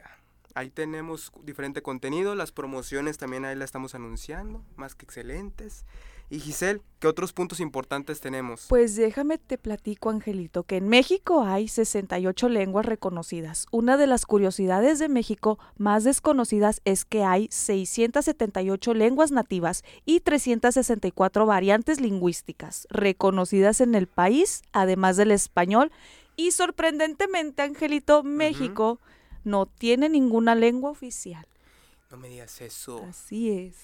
Ahí 0.58 0.72
tenemos 0.72 1.32
diferente 1.44 1.84
contenido, 1.84 2.34
las 2.34 2.52
promociones 2.52 3.20
también 3.20 3.46
ahí 3.46 3.56
las 3.56 3.66
estamos 3.66 3.94
anunciando, 3.94 4.66
más 4.76 4.96
que 4.96 5.06
excelentes. 5.06 5.86
Y 6.32 6.40
Giselle, 6.40 6.82
¿qué 6.98 7.08
otros 7.08 7.32
puntos 7.32 7.60
importantes 7.60 8.22
tenemos? 8.22 8.66
Pues 8.68 8.96
déjame 8.96 9.38
te 9.38 9.60
platico, 9.60 10.10
Angelito, 10.10 10.64
que 10.64 10.78
en 10.78 10.90
México 10.90 11.44
hay 11.44 11.68
68 11.68 12.50
lenguas 12.50 12.88
reconocidas. 12.88 13.68
Una 13.70 13.98
de 13.98 14.08
las 14.08 14.26
curiosidades 14.26 14.98
de 14.98 15.10
México 15.10 15.60
más 15.78 16.04
desconocidas 16.04 16.82
es 16.86 17.06
que 17.06 17.24
hay 17.24 17.50
678 17.52 18.96
lenguas 18.96 19.30
nativas 19.30 19.84
y 20.06 20.22
364 20.22 21.46
variantes 21.46 22.02
lingüísticas 22.02 22.88
reconocidas 22.90 23.80
en 23.80 23.94
el 23.94 24.08
país, 24.08 24.64
además 24.72 25.18
del 25.18 25.30
español. 25.30 25.92
Y 26.36 26.50
sorprendentemente, 26.50 27.62
Angelito, 27.62 28.24
México 28.24 29.00
no 29.48 29.66
tiene 29.66 30.10
ninguna 30.10 30.54
lengua 30.56 30.92
oficial. 30.92 31.46
No 32.12 32.18
me 32.18 32.30
digas 32.30 32.62
eso. 32.62 33.04
Así 33.10 33.50
es. 33.52 33.76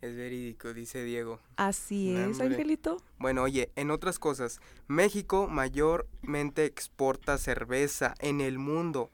Es 0.00 0.14
verídico, 0.14 0.72
dice 0.72 1.02
Diego. 1.02 1.40
Así 1.56 2.10
No, 2.12 2.20
es, 2.20 2.26
hombre. 2.38 2.46
Angelito. 2.54 3.02
Bueno, 3.18 3.42
oye, 3.42 3.72
en 3.74 3.90
otras 3.90 4.20
cosas, 4.20 4.60
México 4.86 5.48
mayormente 5.48 6.64
exporta 6.66 7.36
cerveza 7.36 8.14
en 8.20 8.40
el 8.40 8.58
mundo 8.60 9.10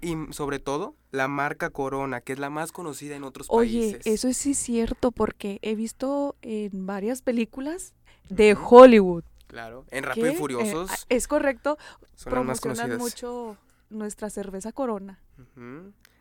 y 0.00 0.14
sobre 0.32 0.60
todo 0.60 0.94
la 1.10 1.26
marca 1.26 1.70
Corona, 1.70 2.20
que 2.20 2.34
es 2.34 2.38
la 2.38 2.50
más 2.50 2.70
conocida 2.70 3.16
en 3.16 3.24
otros 3.24 3.48
Oye, 3.50 3.80
países. 3.94 4.06
eso 4.06 4.32
sí 4.32 4.52
es 4.52 4.58
cierto 4.58 5.10
porque 5.10 5.58
he 5.62 5.74
visto 5.74 6.36
en 6.42 6.86
varias 6.86 7.20
películas 7.22 7.94
de 8.28 8.54
Hollywood. 8.58 9.24
Claro, 9.48 9.86
en 9.90 10.04
Rápido 10.04 10.28
y 10.28 10.30
eh, 10.34 10.36
Furiosos 10.36 10.90
a- 10.90 10.96
es 11.08 11.26
correcto, 11.26 11.78
son 12.14 12.32
las 12.34 12.44
más 12.44 12.60
promocionan 12.60 12.98
conocidas. 12.98 12.98
mucho 13.00 13.56
nuestra 13.90 14.30
cerveza 14.30 14.72
Corona. 14.72 15.22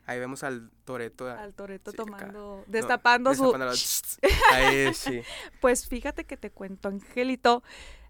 Ahí 0.06 0.20
vemos 0.20 0.44
al 0.44 0.72
Toreto. 0.86 1.28
Al 1.28 1.54
Toreto 1.54 1.92
sí, 1.92 1.98
acá. 1.98 2.06
tomando, 2.06 2.64
destapando 2.68 3.36
su... 3.36 3.54
Ahí 4.54 4.94
sí. 4.94 5.22
Pues 5.62 5.88
fíjate 5.88 6.24
que 6.24 6.38
te 6.38 6.50
cuento, 6.50 6.88
Angelito, 6.88 7.62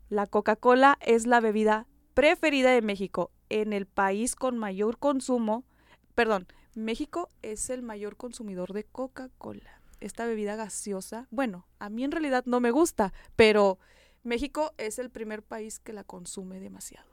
la 0.09 0.27
Coca-Cola 0.27 0.97
es 1.01 1.25
la 1.25 1.39
bebida 1.39 1.87
preferida 2.13 2.71
de 2.71 2.81
México. 2.81 3.31
En 3.49 3.73
el 3.73 3.87
país 3.87 4.35
con 4.35 4.57
mayor 4.57 4.99
consumo, 4.99 5.65
perdón, 6.13 6.47
México 6.75 7.31
es 7.41 7.71
el 7.71 7.81
mayor 7.81 8.15
consumidor 8.15 8.73
de 8.73 8.83
Coca-Cola. 8.83 9.81
Esta 9.99 10.27
bebida 10.27 10.55
gaseosa, 10.55 11.27
bueno, 11.31 11.67
a 11.79 11.89
mí 11.89 12.03
en 12.03 12.11
realidad 12.11 12.43
no 12.45 12.59
me 12.59 12.69
gusta, 12.69 13.13
pero 13.35 13.79
México 14.21 14.73
es 14.77 14.99
el 14.99 15.09
primer 15.09 15.41
país 15.41 15.79
que 15.79 15.93
la 15.93 16.03
consume 16.03 16.59
demasiado. 16.59 17.09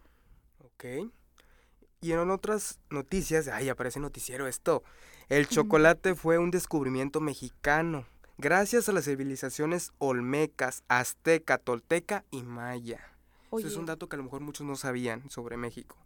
Ok. 0.59 0.85
Y 2.05 2.12
en 2.12 2.31
otras 2.31 2.81
noticias, 2.90 3.49
ay, 3.49 3.71
aparece 3.71 3.99
noticiero 3.99 4.47
esto. 4.47 4.83
El 5.31 5.49
chocolate 5.49 6.14
fue 6.14 6.37
un 6.37 6.51
descubrimiento 6.51 7.19
mexicano, 7.19 8.05
gracias 8.37 8.90
a 8.90 8.93
las 8.93 9.07
civilizaciones 9.07 9.90
olmecas, 9.97 10.85
azteca, 10.88 11.57
tolteca 11.57 12.23
y 12.31 12.43
maya. 12.43 13.01
Eso 13.47 13.67
es 13.67 13.73
Oye. 13.73 13.79
un 13.79 13.87
dato 13.87 14.07
que 14.07 14.17
a 14.17 14.19
lo 14.19 14.25
mejor 14.25 14.43
muchos 14.43 14.67
no 14.67 14.77
sabían 14.77 15.31
sobre 15.31 15.57
México. 15.57 15.97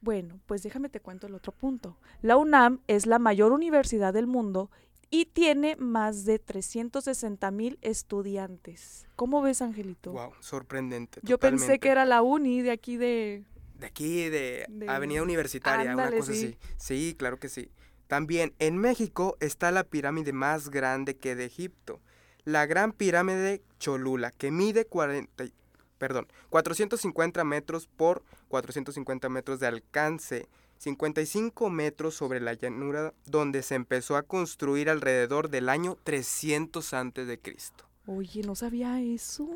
Bueno, 0.00 0.40
pues 0.46 0.62
déjame 0.62 0.88
te 0.88 1.00
cuento 1.00 1.26
el 1.26 1.34
otro 1.34 1.52
punto. 1.52 1.98
La 2.22 2.38
UNAM 2.38 2.80
es 2.86 3.04
la 3.04 3.18
mayor 3.18 3.52
universidad 3.52 4.14
del 4.14 4.26
mundo 4.26 4.70
y 5.10 5.26
tiene 5.26 5.76
más 5.76 6.24
de 6.24 6.38
360 6.38 7.50
mil 7.50 7.78
estudiantes. 7.82 9.06
¿Cómo 9.16 9.42
ves, 9.42 9.60
Angelito? 9.60 10.12
Wow, 10.12 10.32
sorprendente. 10.40 11.20
Yo 11.22 11.38
pensé 11.38 11.78
que 11.78 11.90
era 11.90 12.06
la 12.06 12.22
uni 12.22 12.62
de 12.62 12.70
aquí 12.70 12.96
de... 12.96 13.44
De 13.82 13.86
aquí, 13.88 14.28
de, 14.30 14.64
de- 14.68 14.88
Avenida 14.88 15.22
Universitaria, 15.22 15.90
Ándale, 15.92 16.08
una 16.16 16.18
cosa 16.20 16.32
sí. 16.32 16.56
así. 16.60 16.74
Sí, 16.78 17.14
claro 17.18 17.38
que 17.38 17.48
sí. 17.48 17.70
También 18.06 18.54
en 18.58 18.78
México 18.78 19.36
está 19.40 19.70
la 19.70 19.84
pirámide 19.84 20.32
más 20.32 20.70
grande 20.70 21.16
que 21.16 21.34
de 21.34 21.44
Egipto, 21.46 22.00
la 22.44 22.66
Gran 22.66 22.92
Pirámide 22.92 23.38
de 23.38 23.62
Cholula, 23.78 24.30
que 24.32 24.50
mide 24.50 24.84
40, 24.86 25.44
y- 25.44 25.52
perdón, 25.98 26.26
450 26.50 27.44
metros 27.44 27.86
por 27.96 28.22
450 28.48 29.28
metros 29.28 29.60
de 29.60 29.66
alcance, 29.68 30.48
55 30.78 31.70
metros 31.70 32.14
sobre 32.14 32.40
la 32.40 32.54
llanura 32.54 33.14
donde 33.24 33.62
se 33.62 33.76
empezó 33.76 34.16
a 34.16 34.22
construir 34.24 34.90
alrededor 34.90 35.48
del 35.48 35.68
año 35.68 35.96
300 36.02 36.92
antes 36.94 37.26
de 37.28 37.38
Cristo. 37.38 37.84
Oye, 38.06 38.42
no 38.42 38.54
sabía 38.56 39.00
eso. 39.00 39.48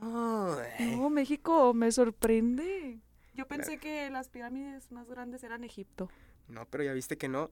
No, 0.00 1.10
México 1.10 1.74
me 1.74 1.90
sorprende. 1.92 3.00
Yo 3.34 3.46
pensé 3.46 3.78
que 3.78 4.10
las 4.10 4.28
pirámides 4.28 4.92
más 4.92 5.08
grandes 5.08 5.42
eran 5.42 5.64
Egipto. 5.64 6.08
No, 6.48 6.66
pero 6.66 6.84
ya 6.84 6.92
viste 6.92 7.16
que 7.16 7.28
no. 7.28 7.50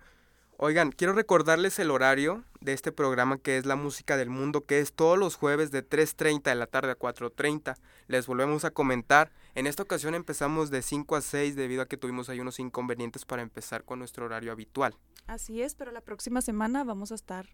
Oigan, 0.59 0.93
quiero 0.93 1.13
recordarles 1.13 1.79
el 1.81 1.91
horario 1.91 2.45
de 2.61 2.73
este 2.73 2.93
programa 2.93 3.39
que 3.39 3.57
es 3.57 3.67
La 3.67 3.75
Música 3.75 4.17
del 4.17 4.31
Mundo, 4.31 4.65
que 4.65 4.79
es 4.79 4.93
todos 4.93 5.19
los 5.19 5.35
jueves 5.35 5.73
de 5.73 5.85
3.30 5.85 6.43
de 6.43 6.55
la 6.55 6.67
tarde 6.67 6.93
a 6.93 6.99
4.30. 6.99 7.77
Les 8.07 8.27
volvemos 8.27 8.65
a 8.65 8.71
comentar. 8.71 9.33
En 9.57 9.67
esta 9.67 9.83
ocasión 9.83 10.15
empezamos 10.15 10.71
de 10.71 10.83
5 10.83 11.17
a 11.17 11.21
6 11.21 11.57
debido 11.57 11.83
a 11.83 11.87
que 11.87 11.97
tuvimos 11.97 12.29
ahí 12.29 12.39
unos 12.39 12.61
inconvenientes 12.61 13.25
para 13.25 13.43
empezar 13.43 13.83
con 13.83 13.99
nuestro 13.99 14.27
horario 14.27 14.53
habitual. 14.53 14.95
Así 15.27 15.63
es, 15.63 15.75
pero 15.75 15.91
la 15.91 16.01
próxima 16.01 16.43
semana 16.43 16.85
vamos 16.85 17.11
a 17.11 17.17
estar, 17.17 17.49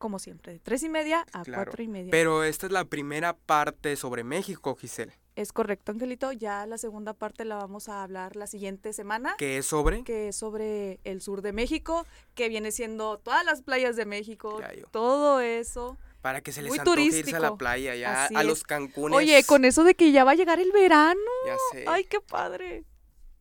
como 0.00 0.18
siempre, 0.18 0.54
de 0.54 0.58
tres 0.58 0.82
y 0.82 0.88
media 0.88 1.26
a 1.32 1.42
Claro, 1.42 1.64
cuatro 1.64 1.82
y 1.84 1.88
media. 1.88 2.10
Pero 2.10 2.42
esta 2.42 2.66
es 2.66 2.72
la 2.72 2.86
primera 2.86 3.36
parte 3.36 3.94
sobre 3.96 4.24
México, 4.24 4.74
Giselle. 4.74 5.12
Es 5.36 5.52
correcto, 5.52 5.92
Angelito. 5.92 6.32
Ya 6.32 6.66
la 6.66 6.78
segunda 6.78 7.12
parte 7.12 7.44
la 7.44 7.56
vamos 7.56 7.88
a 7.88 8.02
hablar 8.02 8.34
la 8.34 8.46
siguiente 8.46 8.92
semana. 8.94 9.34
que 9.38 9.58
es 9.58 9.66
sobre? 9.66 10.02
que 10.02 10.28
es 10.28 10.36
sobre 10.36 10.98
el 11.04 11.20
sur 11.20 11.42
de 11.42 11.52
México, 11.52 12.06
que 12.34 12.48
viene 12.48 12.72
siendo 12.72 13.18
todas 13.18 13.44
las 13.44 13.62
playas 13.62 13.94
de 13.94 14.06
México, 14.06 14.60
todo 14.90 15.40
eso. 15.40 15.98
Para 16.22 16.40
que 16.40 16.52
se 16.52 16.62
les 16.62 16.70
muy 16.70 16.78
antoje 16.78 17.02
irse 17.02 17.36
a 17.36 17.40
la 17.40 17.56
playa, 17.56 17.94
ya 17.94 18.24
Así 18.24 18.34
a 18.36 18.40
es. 18.40 18.46
los 18.46 18.62
Cancunes. 18.62 19.16
Oye, 19.16 19.44
con 19.44 19.64
eso 19.64 19.84
de 19.84 19.94
que 19.94 20.12
ya 20.12 20.24
va 20.24 20.32
a 20.32 20.34
llegar 20.34 20.60
el 20.60 20.72
verano. 20.72 21.20
Ya 21.46 21.56
sé. 21.72 21.84
Ay, 21.86 22.04
qué 22.04 22.20
padre. 22.20 22.84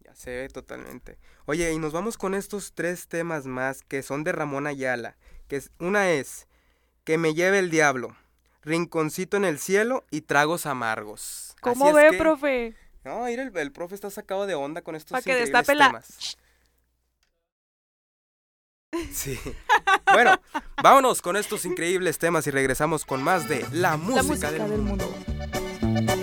Ya 0.06 0.14
sé, 0.14 0.48
totalmente. 0.50 1.18
Oye, 1.46 1.72
y 1.72 1.80
nos 1.80 1.94
vamos 1.94 2.18
con 2.18 2.36
estos 2.36 2.74
tres 2.74 3.08
temas 3.08 3.46
más 3.46 3.82
que 3.82 4.04
son 4.04 4.24
de 4.24 4.34
Ramón 4.34 4.68
Ayala. 4.68 5.18
Que 5.48 5.56
es, 5.56 5.72
una 5.80 6.12
es 6.12 6.48
Que 7.04 7.18
me 7.18 7.34
lleve 7.34 7.60
el 7.60 7.70
diablo, 7.72 8.16
Rinconcito 8.62 9.38
en 9.38 9.46
el 9.46 9.58
cielo 9.60 10.06
y 10.12 10.22
Tragos 10.22 10.66
amargos. 10.66 11.56
¿Cómo 11.62 11.88
Así 11.88 11.98
es 11.98 12.04
ve, 12.04 12.12
que- 12.12 12.18
profe? 12.18 12.76
No, 13.04 13.24
mira, 13.26 13.44
el, 13.44 13.56
el 13.58 13.72
profe 13.72 13.96
está 13.96 14.10
sacado 14.10 14.46
de 14.46 14.56
onda 14.56 14.82
con 14.82 14.96
estos 14.96 15.12
Pa' 15.12 15.22
que 15.22 15.32
increíbles 15.32 15.68
la- 15.78 15.88
temas. 15.88 16.38
Sí. 19.14 19.40
Bueno, 20.12 20.40
vámonos 20.82 21.22
con 21.22 21.36
estos 21.38 21.64
increíbles 21.66 22.18
temas 22.18 22.48
y 22.48 22.52
regresamos 22.52 23.06
con 23.06 23.22
más 23.24 23.48
de 23.48 23.64
La 23.72 23.98
Música, 23.98 24.16
La 24.16 24.24
música 24.24 24.52
del, 24.52 24.70
del 24.72 24.82
mundo. 24.82 25.08
mundo. 25.08 26.14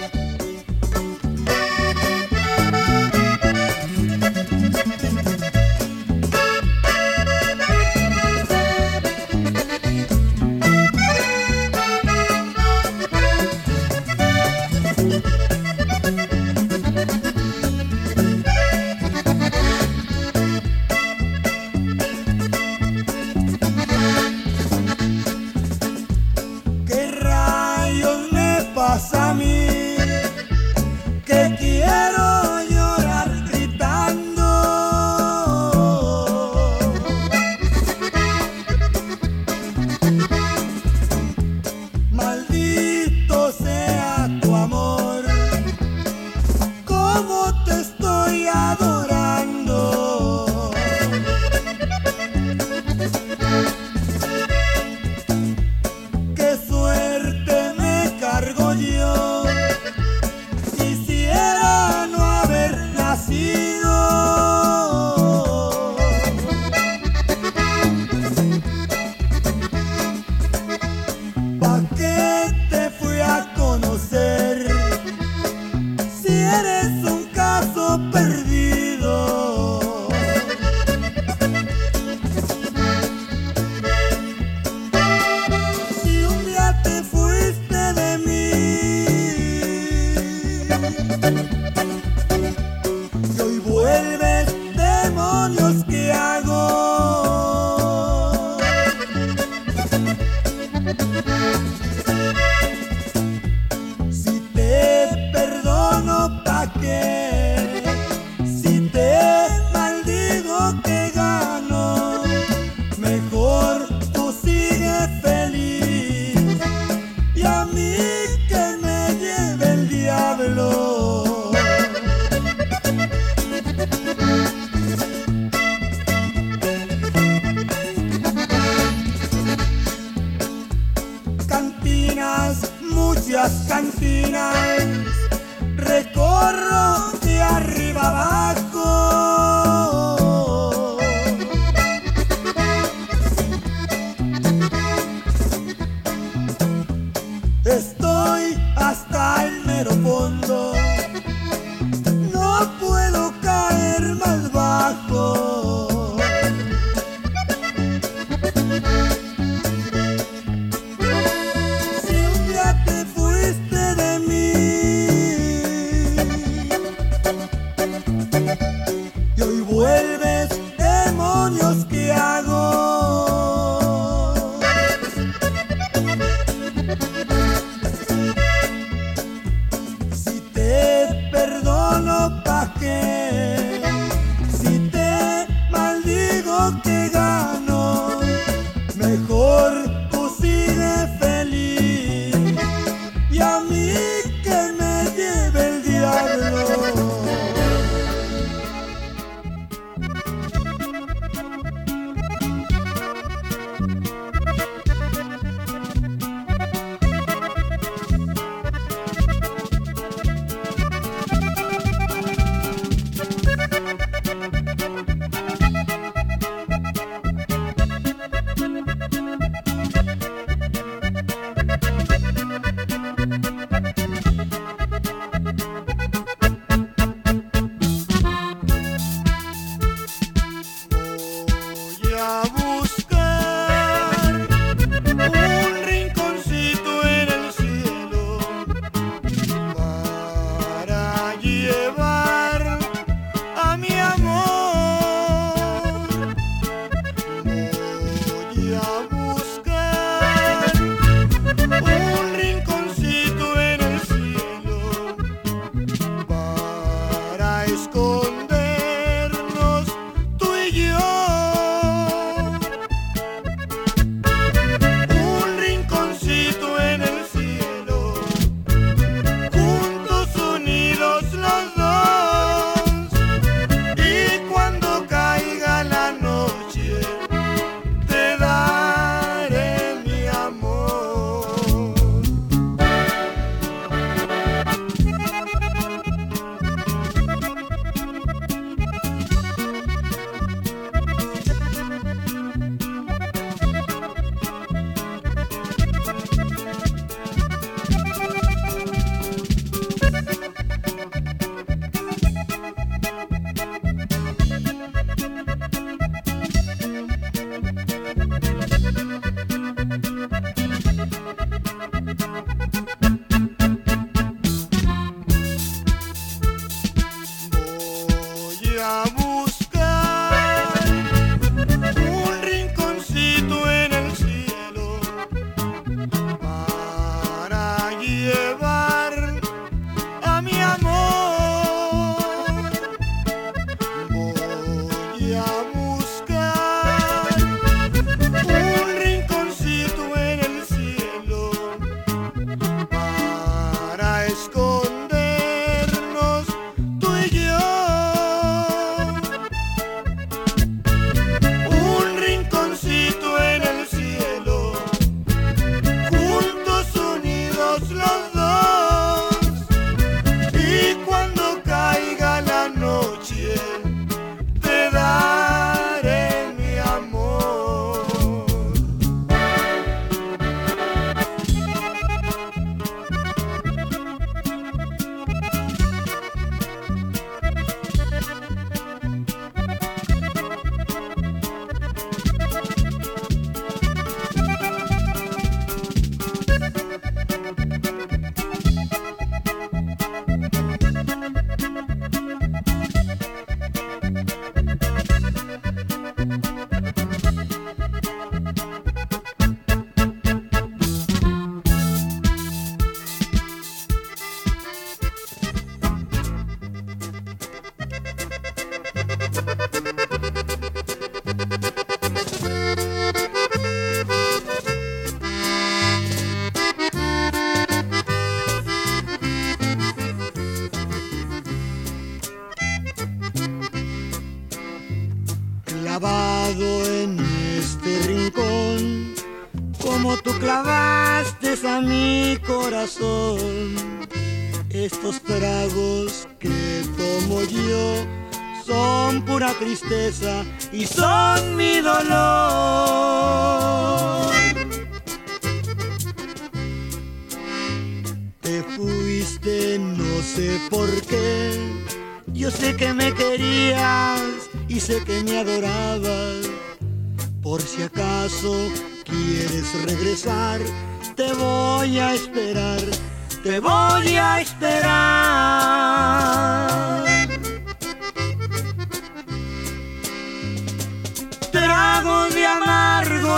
isso 440.16 440.66
e 440.72 440.86
só 440.86 441.05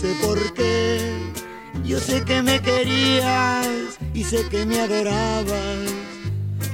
Sé 0.00 0.14
por 0.22 0.54
qué. 0.54 0.98
Yo 1.84 2.00
sé 2.00 2.24
que 2.24 2.40
me 2.42 2.60
querías 2.62 3.66
y 4.14 4.24
sé 4.24 4.48
que 4.48 4.64
me 4.64 4.80
adorabas. 4.80 5.90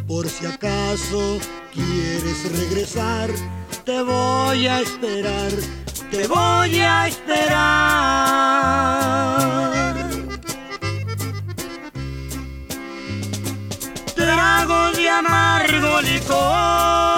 Por 0.06 0.28
si 0.28 0.46
acaso 0.46 1.40
quieres 1.74 2.52
regresar, 2.52 3.30
te 3.84 4.00
voy 4.02 4.68
a 4.68 4.80
esperar, 4.80 5.50
te 6.10 6.28
voy 6.28 6.78
a 6.78 7.08
esperar. 7.08 7.56
Trago 14.14 14.92
de 14.92 15.08
amargo 15.08 16.00
licor 16.02 17.15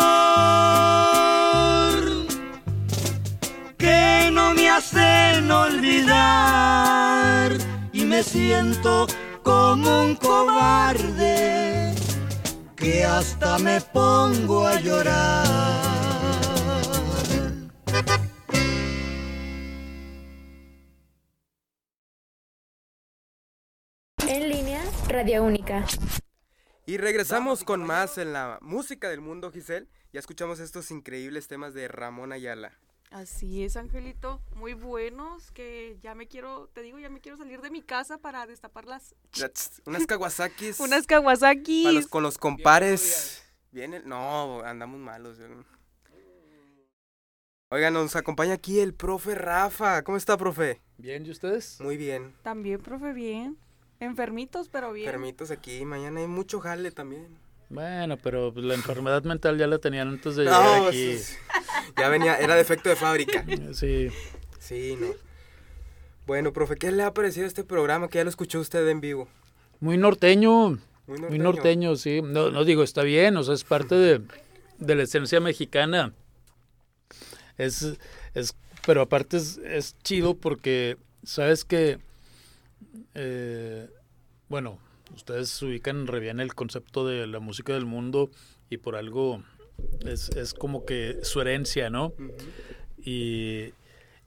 me 8.18 8.24
siento 8.24 9.06
como 9.44 10.02
un 10.02 10.16
cobarde 10.16 11.94
que 12.74 13.04
hasta 13.04 13.60
me 13.60 13.80
pongo 13.80 14.66
a 14.66 14.80
llorar. 14.80 15.46
En 24.26 24.48
línea, 24.48 24.82
Radio 25.06 25.44
Única. 25.44 25.86
Y 26.86 26.96
regresamos 26.96 27.62
con 27.62 27.84
más 27.84 28.18
en 28.18 28.32
la 28.32 28.58
música 28.60 29.08
del 29.10 29.20
mundo, 29.20 29.52
Giselle. 29.52 29.86
Ya 30.12 30.18
escuchamos 30.18 30.58
estos 30.58 30.90
increíbles 30.90 31.46
temas 31.46 31.72
de 31.72 31.86
Ramón 31.86 32.32
Ayala. 32.32 32.80
Así 33.10 33.64
es, 33.64 33.76
Angelito, 33.78 34.42
muy 34.54 34.74
buenos, 34.74 35.50
que 35.52 35.96
ya 36.02 36.14
me 36.14 36.28
quiero, 36.28 36.68
te 36.74 36.82
digo, 36.82 36.98
ya 36.98 37.08
me 37.08 37.20
quiero 37.22 37.38
salir 37.38 37.62
de 37.62 37.70
mi 37.70 37.80
casa 37.80 38.18
para 38.18 38.46
destapar 38.46 38.84
las... 38.84 39.14
Unas 39.86 40.06
Kawasakis. 40.06 40.78
Unas 40.80 41.06
Kawasaki. 41.06 41.84
para 41.84 41.92
los- 41.94 42.06
con 42.06 42.22
los 42.22 42.36
compares. 42.36 43.42
Viene, 43.72 44.00
no, 44.04 44.60
andamos 44.60 45.00
malos. 45.00 45.38
Oigan, 47.70 47.92
nos 47.94 48.14
acompaña 48.16 48.54
aquí 48.54 48.80
el 48.80 48.94
profe 48.94 49.34
Rafa. 49.34 50.02
¿Cómo 50.02 50.16
está, 50.16 50.36
profe? 50.36 50.80
Bien, 50.98 51.24
¿y 51.26 51.30
ustedes? 51.30 51.80
Muy 51.80 51.96
bien. 51.96 52.34
También, 52.42 52.80
profe, 52.82 53.12
bien. 53.12 53.56
Enfermitos, 54.00 54.68
pero 54.68 54.92
bien. 54.92 55.10
Permitos 55.10 55.50
aquí. 55.50 55.84
Mañana 55.84 56.20
hay 56.20 56.26
mucho 56.26 56.60
jale 56.60 56.90
también. 56.92 57.38
Bueno, 57.68 58.16
pero 58.16 58.52
pues, 58.54 58.64
la 58.64 58.72
enfermedad 58.74 59.22
mental 59.24 59.58
ya 59.58 59.66
la 59.66 59.78
tenían 59.78 60.08
antes 60.08 60.36
de 60.36 60.44
llegar 60.44 60.78
No, 60.80 60.86
aquí. 60.88 61.18
sí, 61.18 61.18
sí. 61.18 61.36
Ya 61.96 62.08
venía, 62.08 62.36
era 62.36 62.54
defecto 62.54 62.88
de 62.88 62.96
fábrica. 62.96 63.44
Sí, 63.72 64.08
Sí, 64.58 64.96
no. 65.00 65.08
Bueno, 66.26 66.52
profe, 66.52 66.76
¿qué 66.76 66.92
le 66.92 67.02
ha 67.02 67.14
parecido 67.14 67.46
este 67.46 67.64
programa 67.64 68.08
que 68.08 68.18
ya 68.18 68.24
lo 68.24 68.30
escuchó 68.30 68.60
usted 68.60 68.86
en 68.88 69.00
vivo? 69.00 69.28
muy 69.80 69.96
norteño, 69.96 70.78
Muy 71.06 71.20
muy 71.20 71.38
norteño, 71.38 71.96
sí. 71.96 72.20
No, 72.20 72.50
no 72.50 72.64
digo, 72.64 72.82
está 72.82 73.02
bien, 73.02 73.36
o 73.36 73.42
sea, 73.44 73.54
es 73.54 73.64
parte 73.64 73.94
de, 73.94 74.20
de 74.78 74.94
la 74.94 75.04
esencia 75.04 75.40
mexicana. 75.40 76.12
Es, 77.56 77.96
es, 78.34 78.54
pero 78.84 79.02
aparte 79.02 79.36
es, 79.38 79.58
es 79.58 79.96
chido 80.02 80.34
porque, 80.34 80.96
sabes 81.22 81.64
que, 81.64 81.98
eh, 83.14 83.88
bueno, 84.48 84.78
ustedes 85.14 85.62
ubican 85.62 86.06
re 86.06 86.20
bien 86.20 86.40
el 86.40 86.54
concepto 86.54 87.06
de 87.06 87.26
la 87.26 87.40
música 87.40 87.72
del 87.72 87.86
mundo 87.86 88.30
y 88.68 88.78
por 88.78 88.96
algo 88.96 89.42
es, 90.06 90.30
es 90.30 90.54
como 90.54 90.84
que 90.84 91.18
su 91.22 91.40
herencia, 91.40 91.90
¿no? 91.90 92.12
Y, 92.98 93.72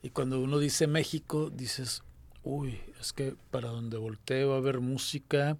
y 0.01 0.09
cuando 0.11 0.39
uno 0.39 0.59
dice 0.59 0.87
México, 0.87 1.49
dices, 1.49 2.03
uy, 2.43 2.79
es 2.99 3.13
que 3.13 3.35
para 3.51 3.69
donde 3.69 3.97
voltee 3.97 4.45
va 4.45 4.55
a 4.55 4.57
haber 4.57 4.79
música 4.79 5.57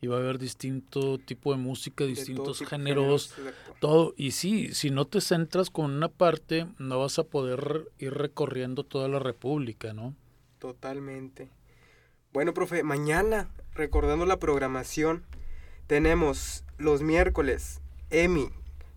y 0.00 0.06
va 0.06 0.16
a 0.16 0.20
haber 0.20 0.38
distinto 0.38 1.18
tipo 1.18 1.52
de 1.52 1.58
música, 1.58 2.04
distintos 2.04 2.58
de 2.58 2.66
géneros, 2.66 3.32
exacto. 3.38 3.76
todo. 3.80 4.14
Y 4.16 4.32
sí, 4.32 4.74
si 4.74 4.90
no 4.90 5.06
te 5.06 5.20
centras 5.20 5.70
con 5.70 5.90
una 5.90 6.08
parte, 6.08 6.66
no 6.78 6.98
vas 6.98 7.18
a 7.18 7.24
poder 7.24 7.88
ir 7.98 8.12
recorriendo 8.12 8.84
toda 8.84 9.08
la 9.08 9.18
República, 9.18 9.94
¿no? 9.94 10.14
Totalmente. 10.58 11.48
Bueno, 12.32 12.52
profe, 12.52 12.82
mañana, 12.82 13.48
recordando 13.74 14.26
la 14.26 14.38
programación, 14.38 15.24
tenemos 15.86 16.64
los 16.76 17.02
miércoles 17.02 17.80
EMI, 18.10 18.50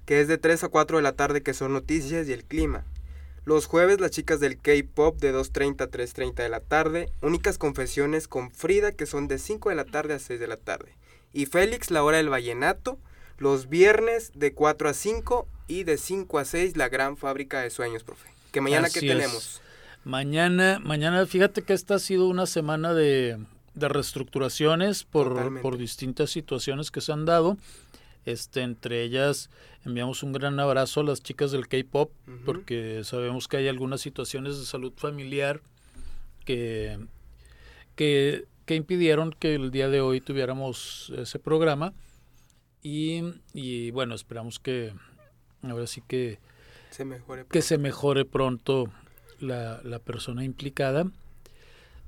que 0.08 0.22
es 0.22 0.30
de 0.30 0.38
3 0.38 0.64
a 0.64 0.70
4 0.70 0.98
de 0.98 1.04
la 1.04 1.12
tarde, 1.12 1.44
que 1.44 1.54
son 1.54 1.74
noticias 1.74 2.30
y 2.30 2.34
el 2.34 2.46
clima. 2.46 2.86
Los 3.44 3.66
jueves, 3.66 4.00
las 4.00 4.12
chicas 4.12 4.40
del 4.40 4.58
K-Pop 4.58 5.20
de 5.20 5.36
2.30 5.36 5.82
a 5.82 5.92
3.30 5.92 6.34
de 6.36 6.50
la 6.50 6.62
tarde. 6.62 7.10
Únicas 7.22 7.58
confesiones 7.58 8.30
con 8.30 8.50
Frida, 8.50 8.94
que 8.94 9.06
son 9.06 9.28
de 9.28 9.38
5 9.38 9.70
de 9.70 9.76
la 9.76 9.84
tarde 9.84 10.14
a 10.14 10.20
6 10.20 10.40
de 10.40 10.48
la 10.48 10.56
tarde. 10.56 10.96
Y 11.34 11.46
Félix, 11.46 11.92
la 11.92 12.04
hora 12.04 12.18
del 12.18 12.30
vallenato. 12.30 12.98
Los 13.38 13.68
viernes 13.68 14.32
de 14.34 14.54
4 14.54 14.90
a 14.90 14.94
5 14.94 15.46
y 15.68 15.84
de 15.84 15.98
5 15.98 16.40
a 16.40 16.46
6, 16.46 16.78
la 16.78 16.88
gran 16.88 17.18
fábrica 17.18 17.62
de 17.62 17.70
sueños, 17.70 18.04
profe. 18.04 18.30
Que 18.54 18.62
mañana, 18.62 18.90
¿qué 18.90 19.00
Así 19.00 19.10
es. 19.10 19.16
tenemos? 19.16 19.62
Mañana, 20.06 20.80
mañana, 20.80 21.26
fíjate 21.26 21.64
que 21.64 21.74
esta 21.74 21.96
ha 21.96 22.00
sido 22.00 22.28
una 22.30 22.46
semana 22.46 22.94
de, 22.94 23.38
de 23.76 23.88
reestructuraciones 23.90 25.04
por, 25.04 25.62
por 25.62 25.78
distintas 25.78 26.30
situaciones 26.32 26.92
que 26.92 27.02
se 27.02 27.12
han 27.12 27.26
dado. 27.26 27.58
Este, 28.28 28.62
entre 28.62 29.04
ellas, 29.04 29.50
enviamos 29.86 30.22
un 30.22 30.34
gran 30.34 30.60
abrazo 30.60 31.00
a 31.00 31.04
las 31.06 31.24
chicas 31.24 31.54
del 31.54 31.70
K-pop, 31.70 32.12
porque 32.44 33.06
sabemos 33.06 33.48
que 33.48 33.56
hay 33.56 33.70
algunas 33.70 34.02
situaciones 34.02 34.60
de 34.60 34.66
salud 34.66 34.92
familiar 34.98 35.62
que, 36.44 37.00
que, 37.96 38.44
que 38.66 38.76
impidieron 38.76 39.32
que 39.32 39.56
el 39.56 39.72
día 39.72 39.88
de 39.88 40.02
hoy 40.02 40.20
tuviéramos 40.20 41.14
ese 41.16 41.40
programa. 41.40 41.94
Y, 42.84 43.24
y 43.54 43.92
bueno, 43.92 44.14
esperamos 44.14 44.60
que 44.60 44.94
ahora 45.62 45.88
sí 45.88 46.04
que 46.06 46.40
Se 46.90 47.06
mejore. 47.06 47.46
que 47.50 47.62
se 47.62 47.78
mejore 47.78 48.26
pronto 48.26 48.92
la, 49.40 49.80
la 49.84 50.00
persona 50.00 50.44
implicada. 50.44 51.10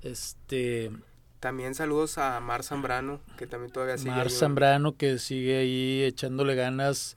Este 0.02 0.92
También 1.40 1.74
saludos 1.74 2.18
a 2.18 2.40
Mar 2.42 2.64
Zambrano, 2.64 3.22
que 3.38 3.48
también 3.48 3.72
todavía 3.72 3.98
sigue. 3.98 4.12
Mar. 4.12 4.30
Zambrano 4.30 4.98
que 4.98 5.20
sigue 5.20 5.60
ahí 5.60 6.04
echándole 6.04 6.56
ganas 6.56 7.16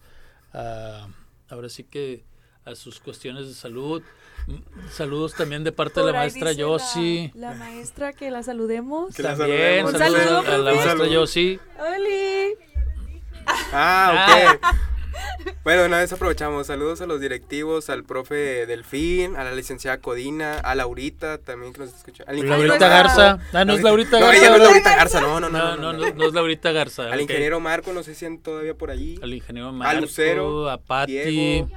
a 0.53 1.09
ahora 1.49 1.69
sí 1.69 1.85
que 1.85 2.25
a 2.65 2.75
sus 2.75 3.01
cuestiones 3.01 3.47
de 3.49 3.55
salud. 3.55 4.03
Saludos 4.91 5.35
también 5.35 5.65
de 5.65 5.73
parte 5.73 6.01
de 6.01 6.07
la 6.07 6.13
maestra 6.13 6.53
Yossi. 6.53 7.31
La, 7.35 7.51
la 7.51 7.57
maestra 7.57 8.13
que 8.13 8.31
la 8.31 8.43
saludemos. 8.43 9.15
Que 9.15 9.23
la 9.23 9.37
También 9.37 9.87
saludemos. 9.87 9.93
Un 9.93 9.99
saludos 9.99 10.25
saludo, 10.25 10.55
a 10.55 10.59
la 10.59 10.75
maestra. 10.75 11.07
Yossi. 11.07 11.61
¡Oli! 11.79 12.55
Ah, 13.73 14.57
ok. 14.61 14.92
Bueno, 15.65 15.85
una 15.87 15.99
vez 15.99 16.13
aprovechamos. 16.13 16.67
Saludos 16.67 17.01
a 17.01 17.07
los 17.07 17.21
directivos, 17.21 17.91
al 17.91 18.05
profe 18.05 18.67
Delfín, 18.67 19.37
a 19.37 19.45
la 19.45 19.53
licenciada 19.53 19.99
Codina, 19.99 20.59
a 20.59 20.75
Laurita 20.75 21.39
también 21.39 21.73
que 21.73 21.81
nos 21.81 21.95
escucha. 21.95 22.25
Laurita. 22.27 22.89
Garza. 22.89 23.39
Ah, 23.53 23.65
no 23.65 23.75
es 23.75 23.83
Laurita 23.83 24.19
No, 24.19 24.27
Garza. 24.27 24.41
ella 24.41 24.49
no 24.51 24.57
es. 24.57 24.63
Laurita 24.63 24.97
Garza, 24.97 25.21
no, 25.21 25.41
no, 25.41 25.49
no. 25.49 25.59
No, 25.59 25.77
no, 25.77 25.93
no, 25.93 26.15
no 26.15 26.25
es 26.27 26.33
Laurita 26.35 26.73
Garza. 26.73 27.13
Al 27.13 27.21
ingeniero 27.21 27.61
Marco, 27.61 27.93
no 27.93 28.03
sé 28.03 28.15
si 28.15 28.39
todavía 28.39 28.75
por 28.75 28.91
allí. 28.91 29.19
Al 29.23 29.35
ingeniero 29.35 29.73
Marco, 29.73 30.01
Lucero, 30.01 30.71
a 30.71 31.07
Diego, 31.07 31.69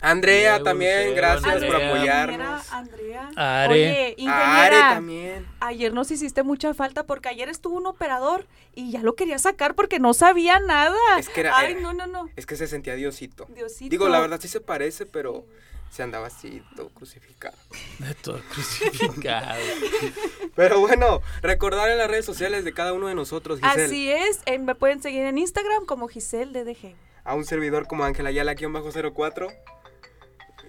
Andrea 0.00 0.52
Diego, 0.54 0.64
también, 0.64 1.08
Lucero, 1.10 1.16
gracias 1.16 1.54
por 1.54 1.64
Andrea. 1.64 1.88
apoyarnos. 1.88 2.72
Andrea. 2.72 3.30
a 3.36 3.62
Are. 3.64 3.72
Oye, 3.74 3.90
Are 3.90 4.14
ingeniera, 4.16 4.94
también. 4.94 5.46
ayer 5.60 5.92
nos 5.92 6.10
hiciste 6.10 6.42
mucha 6.42 6.72
falta 6.74 7.04
porque 7.04 7.28
ayer 7.28 7.48
estuvo 7.48 7.76
un 7.76 7.86
operador 7.86 8.46
y 8.74 8.90
ya 8.92 9.02
lo 9.02 9.14
quería 9.14 9.38
sacar 9.38 9.74
porque 9.74 9.98
no 9.98 10.14
sabía 10.14 10.60
nada. 10.60 10.96
Es 11.18 11.28
que 11.28 11.40
era- 11.40 11.56
Ay, 11.56 11.72
era- 11.72 11.80
no, 11.80 11.92
no, 11.92 12.06
no. 12.06 12.30
Es 12.36 12.46
que 12.46 12.56
se 12.56 12.66
sentía 12.68 12.94
Diosito. 12.94 13.46
Diosito. 13.54 13.90
Digo, 13.90 14.08
la 14.08 14.20
verdad 14.20 14.38
sí 14.40 14.48
se 14.48 14.60
parece, 14.60 15.04
pero 15.06 15.44
se 15.90 16.02
andaba 16.02 16.26
así, 16.26 16.62
todo 16.76 16.90
crucificado. 16.90 17.56
De 17.98 18.14
todo 18.14 18.40
crucificado. 18.52 19.58
Pero 20.54 20.80
bueno, 20.80 21.22
recordar 21.40 21.88
en 21.90 21.96
las 21.98 22.08
redes 22.08 22.24
sociales 22.26 22.64
de 22.64 22.74
cada 22.74 22.92
uno 22.92 23.06
de 23.08 23.14
nosotros, 23.14 23.58
Giselle. 23.60 23.84
Así 23.84 24.10
es, 24.10 24.40
eh, 24.46 24.58
me 24.58 24.74
pueden 24.74 25.00
seguir 25.00 25.22
en 25.22 25.38
Instagram 25.38 25.86
como 25.86 26.08
Giselle 26.08 26.52
DDG. 26.52 26.94
A 27.28 27.34
un 27.34 27.44
servidor 27.44 27.86
como 27.86 28.04
Ángel 28.04 28.26
Ayala, 28.26 28.54
guion 28.54 28.72
bajo 28.72 28.90
04. 28.90 29.48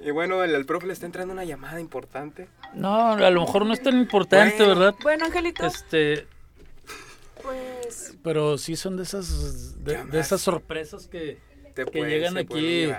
Y 0.02 0.12
bueno, 0.12 0.44
el, 0.44 0.54
el 0.56 0.66
profe 0.66 0.88
le 0.88 0.94
está 0.94 1.06
entrando 1.06 1.34
una 1.34 1.44
llamada 1.46 1.80
importante. 1.80 2.48
No, 2.74 3.12
a 3.14 3.30
lo 3.30 3.42
mejor 3.42 3.66
no 3.66 3.74
es 3.74 3.82
tan 3.82 3.98
importante, 3.98 4.58
Bueno. 4.64 4.80
¿verdad? 4.80 4.96
Bueno, 5.02 5.26
Angelito, 5.26 5.66
Este, 5.66 6.26
pues 7.42 8.16
pero 8.24 8.58
sí 8.58 8.76
son 8.76 8.98
de 8.98 9.04
esas 9.04 9.84
de, 9.84 10.04
de 10.06 10.20
esas 10.20 10.42
sorpresas 10.42 11.08
que, 11.08 11.40
Te 11.74 11.86
que 11.86 11.92
puede- 12.00 12.10
llegan 12.12 12.38
aquí 12.38 12.90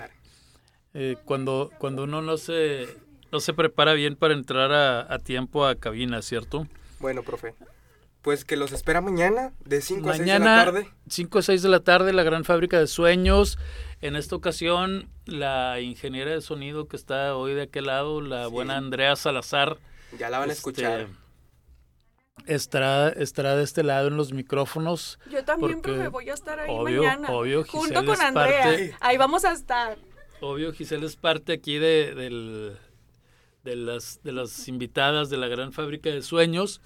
eh, 0.95 1.17
cuando 1.25 1.71
cuando 1.79 2.05
uno 2.05 2.23
no 2.23 2.37
se 2.37 2.87
no 3.31 3.41
se 3.41 3.53
prepara 3.55 3.93
bien 3.93 4.17
para 4.17 4.35
entrar 4.35 4.73
a, 4.73 5.13
a 5.13 5.19
tiempo 5.19 5.67
a 5.67 5.75
cabina, 5.77 6.21
¿cierto? 6.23 6.67
Bueno, 6.99 7.23
profe. 7.23 7.55
Pues 8.23 8.45
que 8.45 8.57
los 8.57 8.73
espera 8.73 9.01
mañana 9.01 9.55
de 9.65 9.81
5 9.81 10.11
a 10.11 10.15
6 10.15 10.27
de 10.27 10.33
la 10.33 10.39
Mañana, 10.39 10.65
tarde. 10.67 10.89
5 11.09 11.39
o 11.39 11.43
6 11.43 11.63
de 11.63 11.69
la 11.71 11.81
tarde, 11.81 12.13
la 12.13 12.23
gran 12.23 12.45
fábrica 12.45 12.79
de 12.79 12.87
sueños. 12.87 13.59
En 14.03 14.15
esta 14.15 14.37
ocasión, 14.37 15.09
la 15.25 15.81
ingeniera 15.81 16.31
de 16.33 16.41
sonido 16.43 16.87
que 16.87 16.97
está 16.97 17.35
hoy 17.35 17.55
de 17.55 17.63
aquel 17.63 17.87
lado, 17.87 18.21
la 18.21 18.45
Sí. 18.47 18.51
buena 18.51 18.77
Andrea 18.77 19.17
Salazar. 19.17 19.79
Ya 20.19 20.29
la 20.29 20.39
van 20.39 20.51
a 20.51 20.53
este, 20.53 20.59
escuchar. 20.71 21.07
Estará, 22.47 23.11
estará 23.11 23.55
de 23.57 23.63
este 23.65 23.83
lado 23.83 24.09
en 24.09 24.17
los 24.17 24.33
micrófonos. 24.33 25.19
yo 25.31 25.45
también, 25.45 25.81
porque 25.81 25.93
profe, 25.93 26.09
voy 26.09 26.31
a 26.31 26.35
estar 26.35 26.59
ahí 26.59 26.71
obvio, 26.71 27.03
mañana. 27.03 27.31
obvio, 27.31 27.65
junto 27.65 27.89
Giselle 28.01 28.07
con 28.07 28.15
es 28.15 28.21
Andrea. 28.21 28.63
parte- 28.63 28.95
Ahí 29.01 29.17
vamos 29.19 29.45
a 29.45 29.53
estar. 29.53 29.99
Obvio, 30.41 30.73
Giselle 30.73 31.05
es 31.07 31.17
parte 31.17 31.53
aquí 31.53 31.79
de, 31.79 32.15
del- 32.15 32.77
de, 33.63 33.77
las, 33.77 34.23
de 34.23 34.33
las 34.33 34.69
invitadas 34.69 35.29
de 35.29 35.37
la 35.37 35.49
gran 35.49 35.73
fábrica 35.73 36.09
de 36.09 36.23
sueños, 36.23 36.81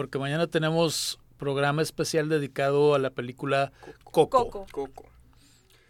porque 0.00 0.18
mañana 0.18 0.46
tenemos 0.46 1.20
programa 1.36 1.82
especial 1.82 2.30
dedicado 2.30 2.94
a 2.94 2.98
la 2.98 3.10
película 3.10 3.70
Coco. 4.02 4.46
Coco. 4.46 4.66
Coco. 4.72 5.04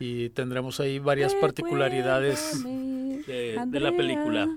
Y 0.00 0.30
tendremos 0.30 0.80
ahí 0.80 0.98
varias 0.98 1.32
particularidades 1.36 2.64
de, 2.64 3.62
de 3.64 3.80
la 3.80 3.92
película. 3.92 4.48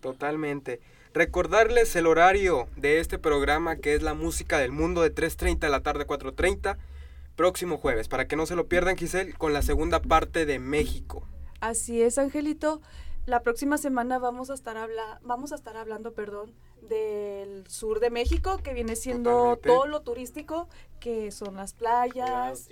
Totalmente. 0.00 0.80
Recordarles 1.12 1.96
el 1.96 2.06
horario 2.06 2.68
de 2.76 3.00
este 3.00 3.18
programa 3.18 3.74
que 3.74 3.94
es 3.94 4.02
la 4.02 4.14
música 4.14 4.58
del 4.58 4.70
mundo 4.70 5.02
de 5.02 5.12
3.30 5.12 5.58
de 5.58 5.68
la 5.68 5.80
tarde 5.80 6.04
a 6.04 6.06
4.30 6.06 6.76
próximo 7.34 7.78
jueves, 7.78 8.06
para 8.06 8.28
que 8.28 8.36
no 8.36 8.46
se 8.46 8.54
lo 8.54 8.68
pierdan 8.68 8.96
Giselle 8.96 9.32
con 9.32 9.52
la 9.52 9.62
segunda 9.62 10.00
parte 10.00 10.46
de 10.46 10.60
México. 10.60 11.26
Así 11.58 12.02
es, 12.02 12.18
Angelito. 12.18 12.80
La 13.26 13.42
próxima 13.42 13.78
semana 13.78 14.20
vamos 14.20 14.48
a 14.48 14.54
estar 14.54 14.76
habla 14.76 15.18
vamos 15.24 15.50
a 15.50 15.56
estar 15.56 15.76
hablando, 15.76 16.12
perdón, 16.12 16.52
del 16.88 17.66
sur 17.68 18.00
de 18.00 18.10
México, 18.10 18.58
que 18.62 18.74
viene 18.74 18.96
siendo 18.96 19.30
Totalmente. 19.30 19.68
todo 19.68 19.86
lo 19.86 20.00
turístico, 20.02 20.68
que 21.00 21.30
son 21.30 21.56
las 21.56 21.72
playas. 21.74 22.68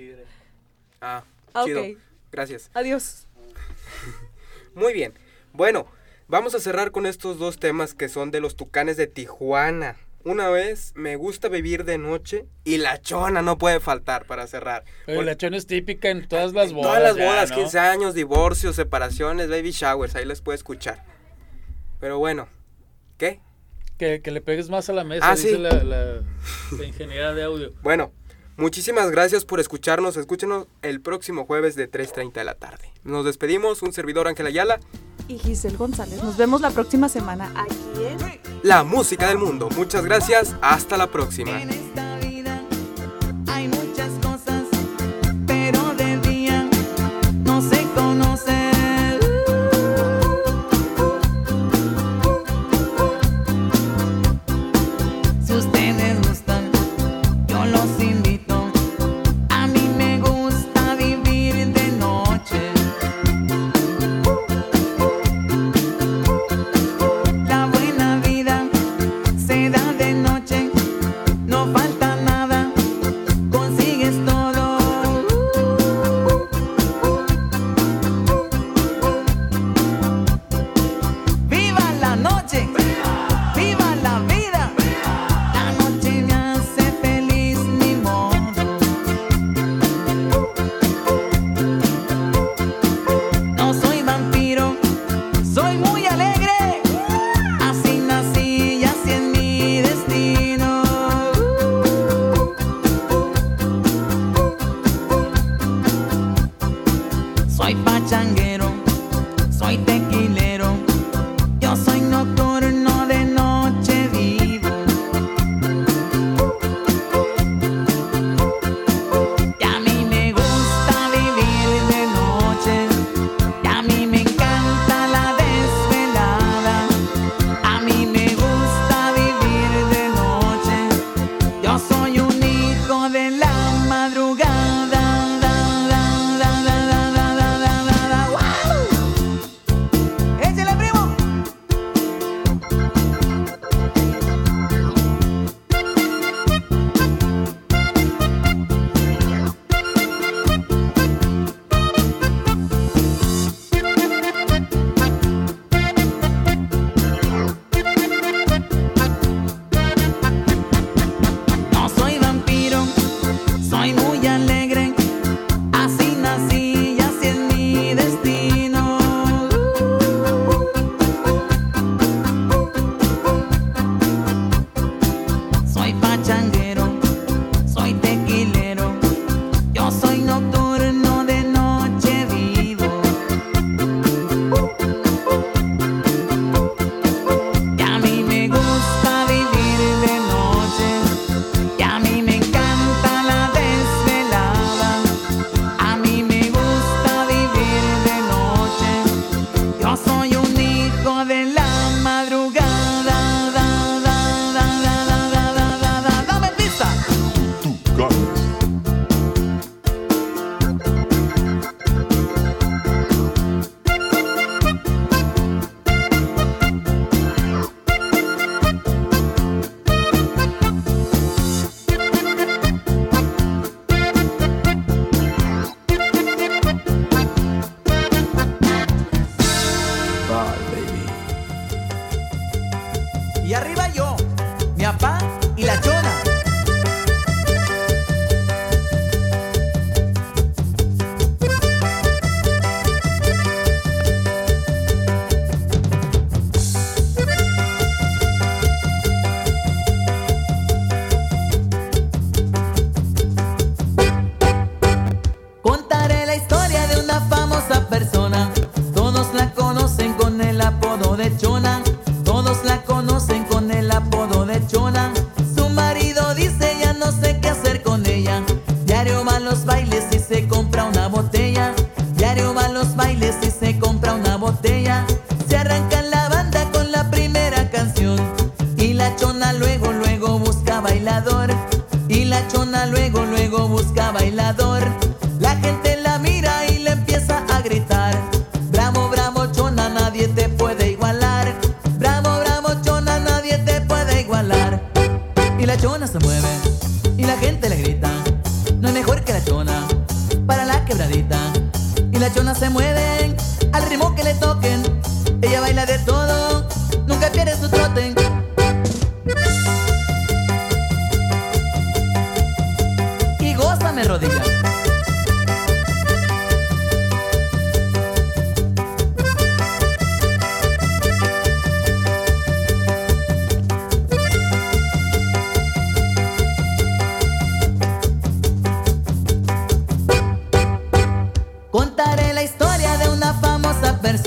Ah, 1.01 1.25
Ah, 1.55 1.65
chido. 1.65 1.81
ok. 1.83 1.99
Gracias. 2.31 2.71
Adiós. 2.75 3.27
Muy 4.75 4.93
bien. 4.93 5.15
Bueno, 5.53 5.87
vamos 6.29 6.55
a 6.55 6.61
cerrar 6.61 6.93
con 6.93 7.07
estos 7.07 7.39
dos 7.39 7.59
temas 7.59 7.95
que 7.95 8.09
son 8.09 8.31
de 8.31 8.41
los 8.41 8.57
tucanes 8.57 8.97
de 8.97 9.07
Tijuana. 9.07 9.97
Una 10.23 10.51
vez 10.51 10.93
me 10.97 11.17
gusta 11.17 11.49
vivir 11.49 11.85
de 11.85 11.97
noche 11.97 12.47
y 12.63 12.77
la 12.77 13.01
chona 13.01 13.41
no 13.41 13.57
puede 13.57 13.81
faltar 13.81 14.27
para 14.27 14.47
cerrar. 14.47 14.85
Oye, 15.09 15.23
la 15.25 15.35
chona 15.37 15.57
es 15.57 15.67
típica 15.67 16.11
en 16.11 16.29
todas 16.29 16.53
las 16.53 16.73
bodas. 16.75 16.89
Todas 16.93 17.03
las 17.03 17.17
ya, 17.17 17.25
bodas, 17.27 17.51
¿no? 17.51 17.57
15 17.57 17.79
años, 17.79 18.15
divorcios, 18.15 18.77
separaciones, 18.77 19.49
baby 19.49 19.71
showers, 19.71 20.15
ahí 20.17 20.27
les 20.27 20.43
puede 20.43 20.57
escuchar. 20.57 21.03
Pero 22.01 22.19
bueno, 22.19 22.49
¿qué? 23.17 23.41
Que, 24.01 24.23
que 24.23 24.31
le 24.31 24.41
pegues 24.41 24.71
más 24.71 24.89
a 24.89 24.95
la 24.95 25.05
mesa, 25.05 25.31
Ah, 25.31 25.35
dice 25.37 25.51
sí. 25.51 25.59
la, 25.59 25.85
la- 25.85 26.23
la 26.79 26.85
ingeniera 26.87 27.35
de 27.35 27.43
audio. 27.43 27.71
Bueno, 27.83 28.13
muchísimas 28.57 29.11
gracias 29.11 29.45
por 29.45 29.61
escucharnos. 29.61 30.17
Escúchenos 30.17 30.69
el 30.81 31.03
próximo 31.03 31.45
jueves 31.45 31.77
de 31.77 31.87
3.30 31.91 32.33
de 32.33 32.45
la 32.45 32.55
tarde. 32.55 32.91
Nos 33.05 33.27
despedimos, 33.27 33.83
un 33.83 33.93
servidor 33.93 34.27
Ángel 34.27 34.47
Ayala, 34.47 34.81
Y 35.29 35.37
Giselle 35.39 35.77
González. 35.77 36.23
Nos 36.23 36.39
vemos 36.39 36.63
la 36.63 36.71
próxima 36.71 37.11
semana 37.11 37.53
aquí 37.55 37.77
en 38.07 38.41
la 38.63 38.85
música 38.85 39.29
del 39.29 39.37
mundo. 39.37 39.69
Muchas 39.77 40.03
gracias, 40.07 40.57
hasta 40.63 40.97
la 40.97 41.09
próxima. 41.09 41.61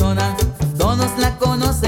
persona, 0.03 0.35
todos 0.77 1.17
la 1.17 1.37
conocen. 1.37 1.82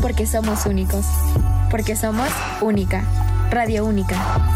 porque 0.00 0.26
somos 0.26 0.66
únicos. 0.66 1.04
Porque 1.70 1.96
somos 1.96 2.28
única. 2.60 3.04
Radio 3.50 3.84
Única. 3.84 4.53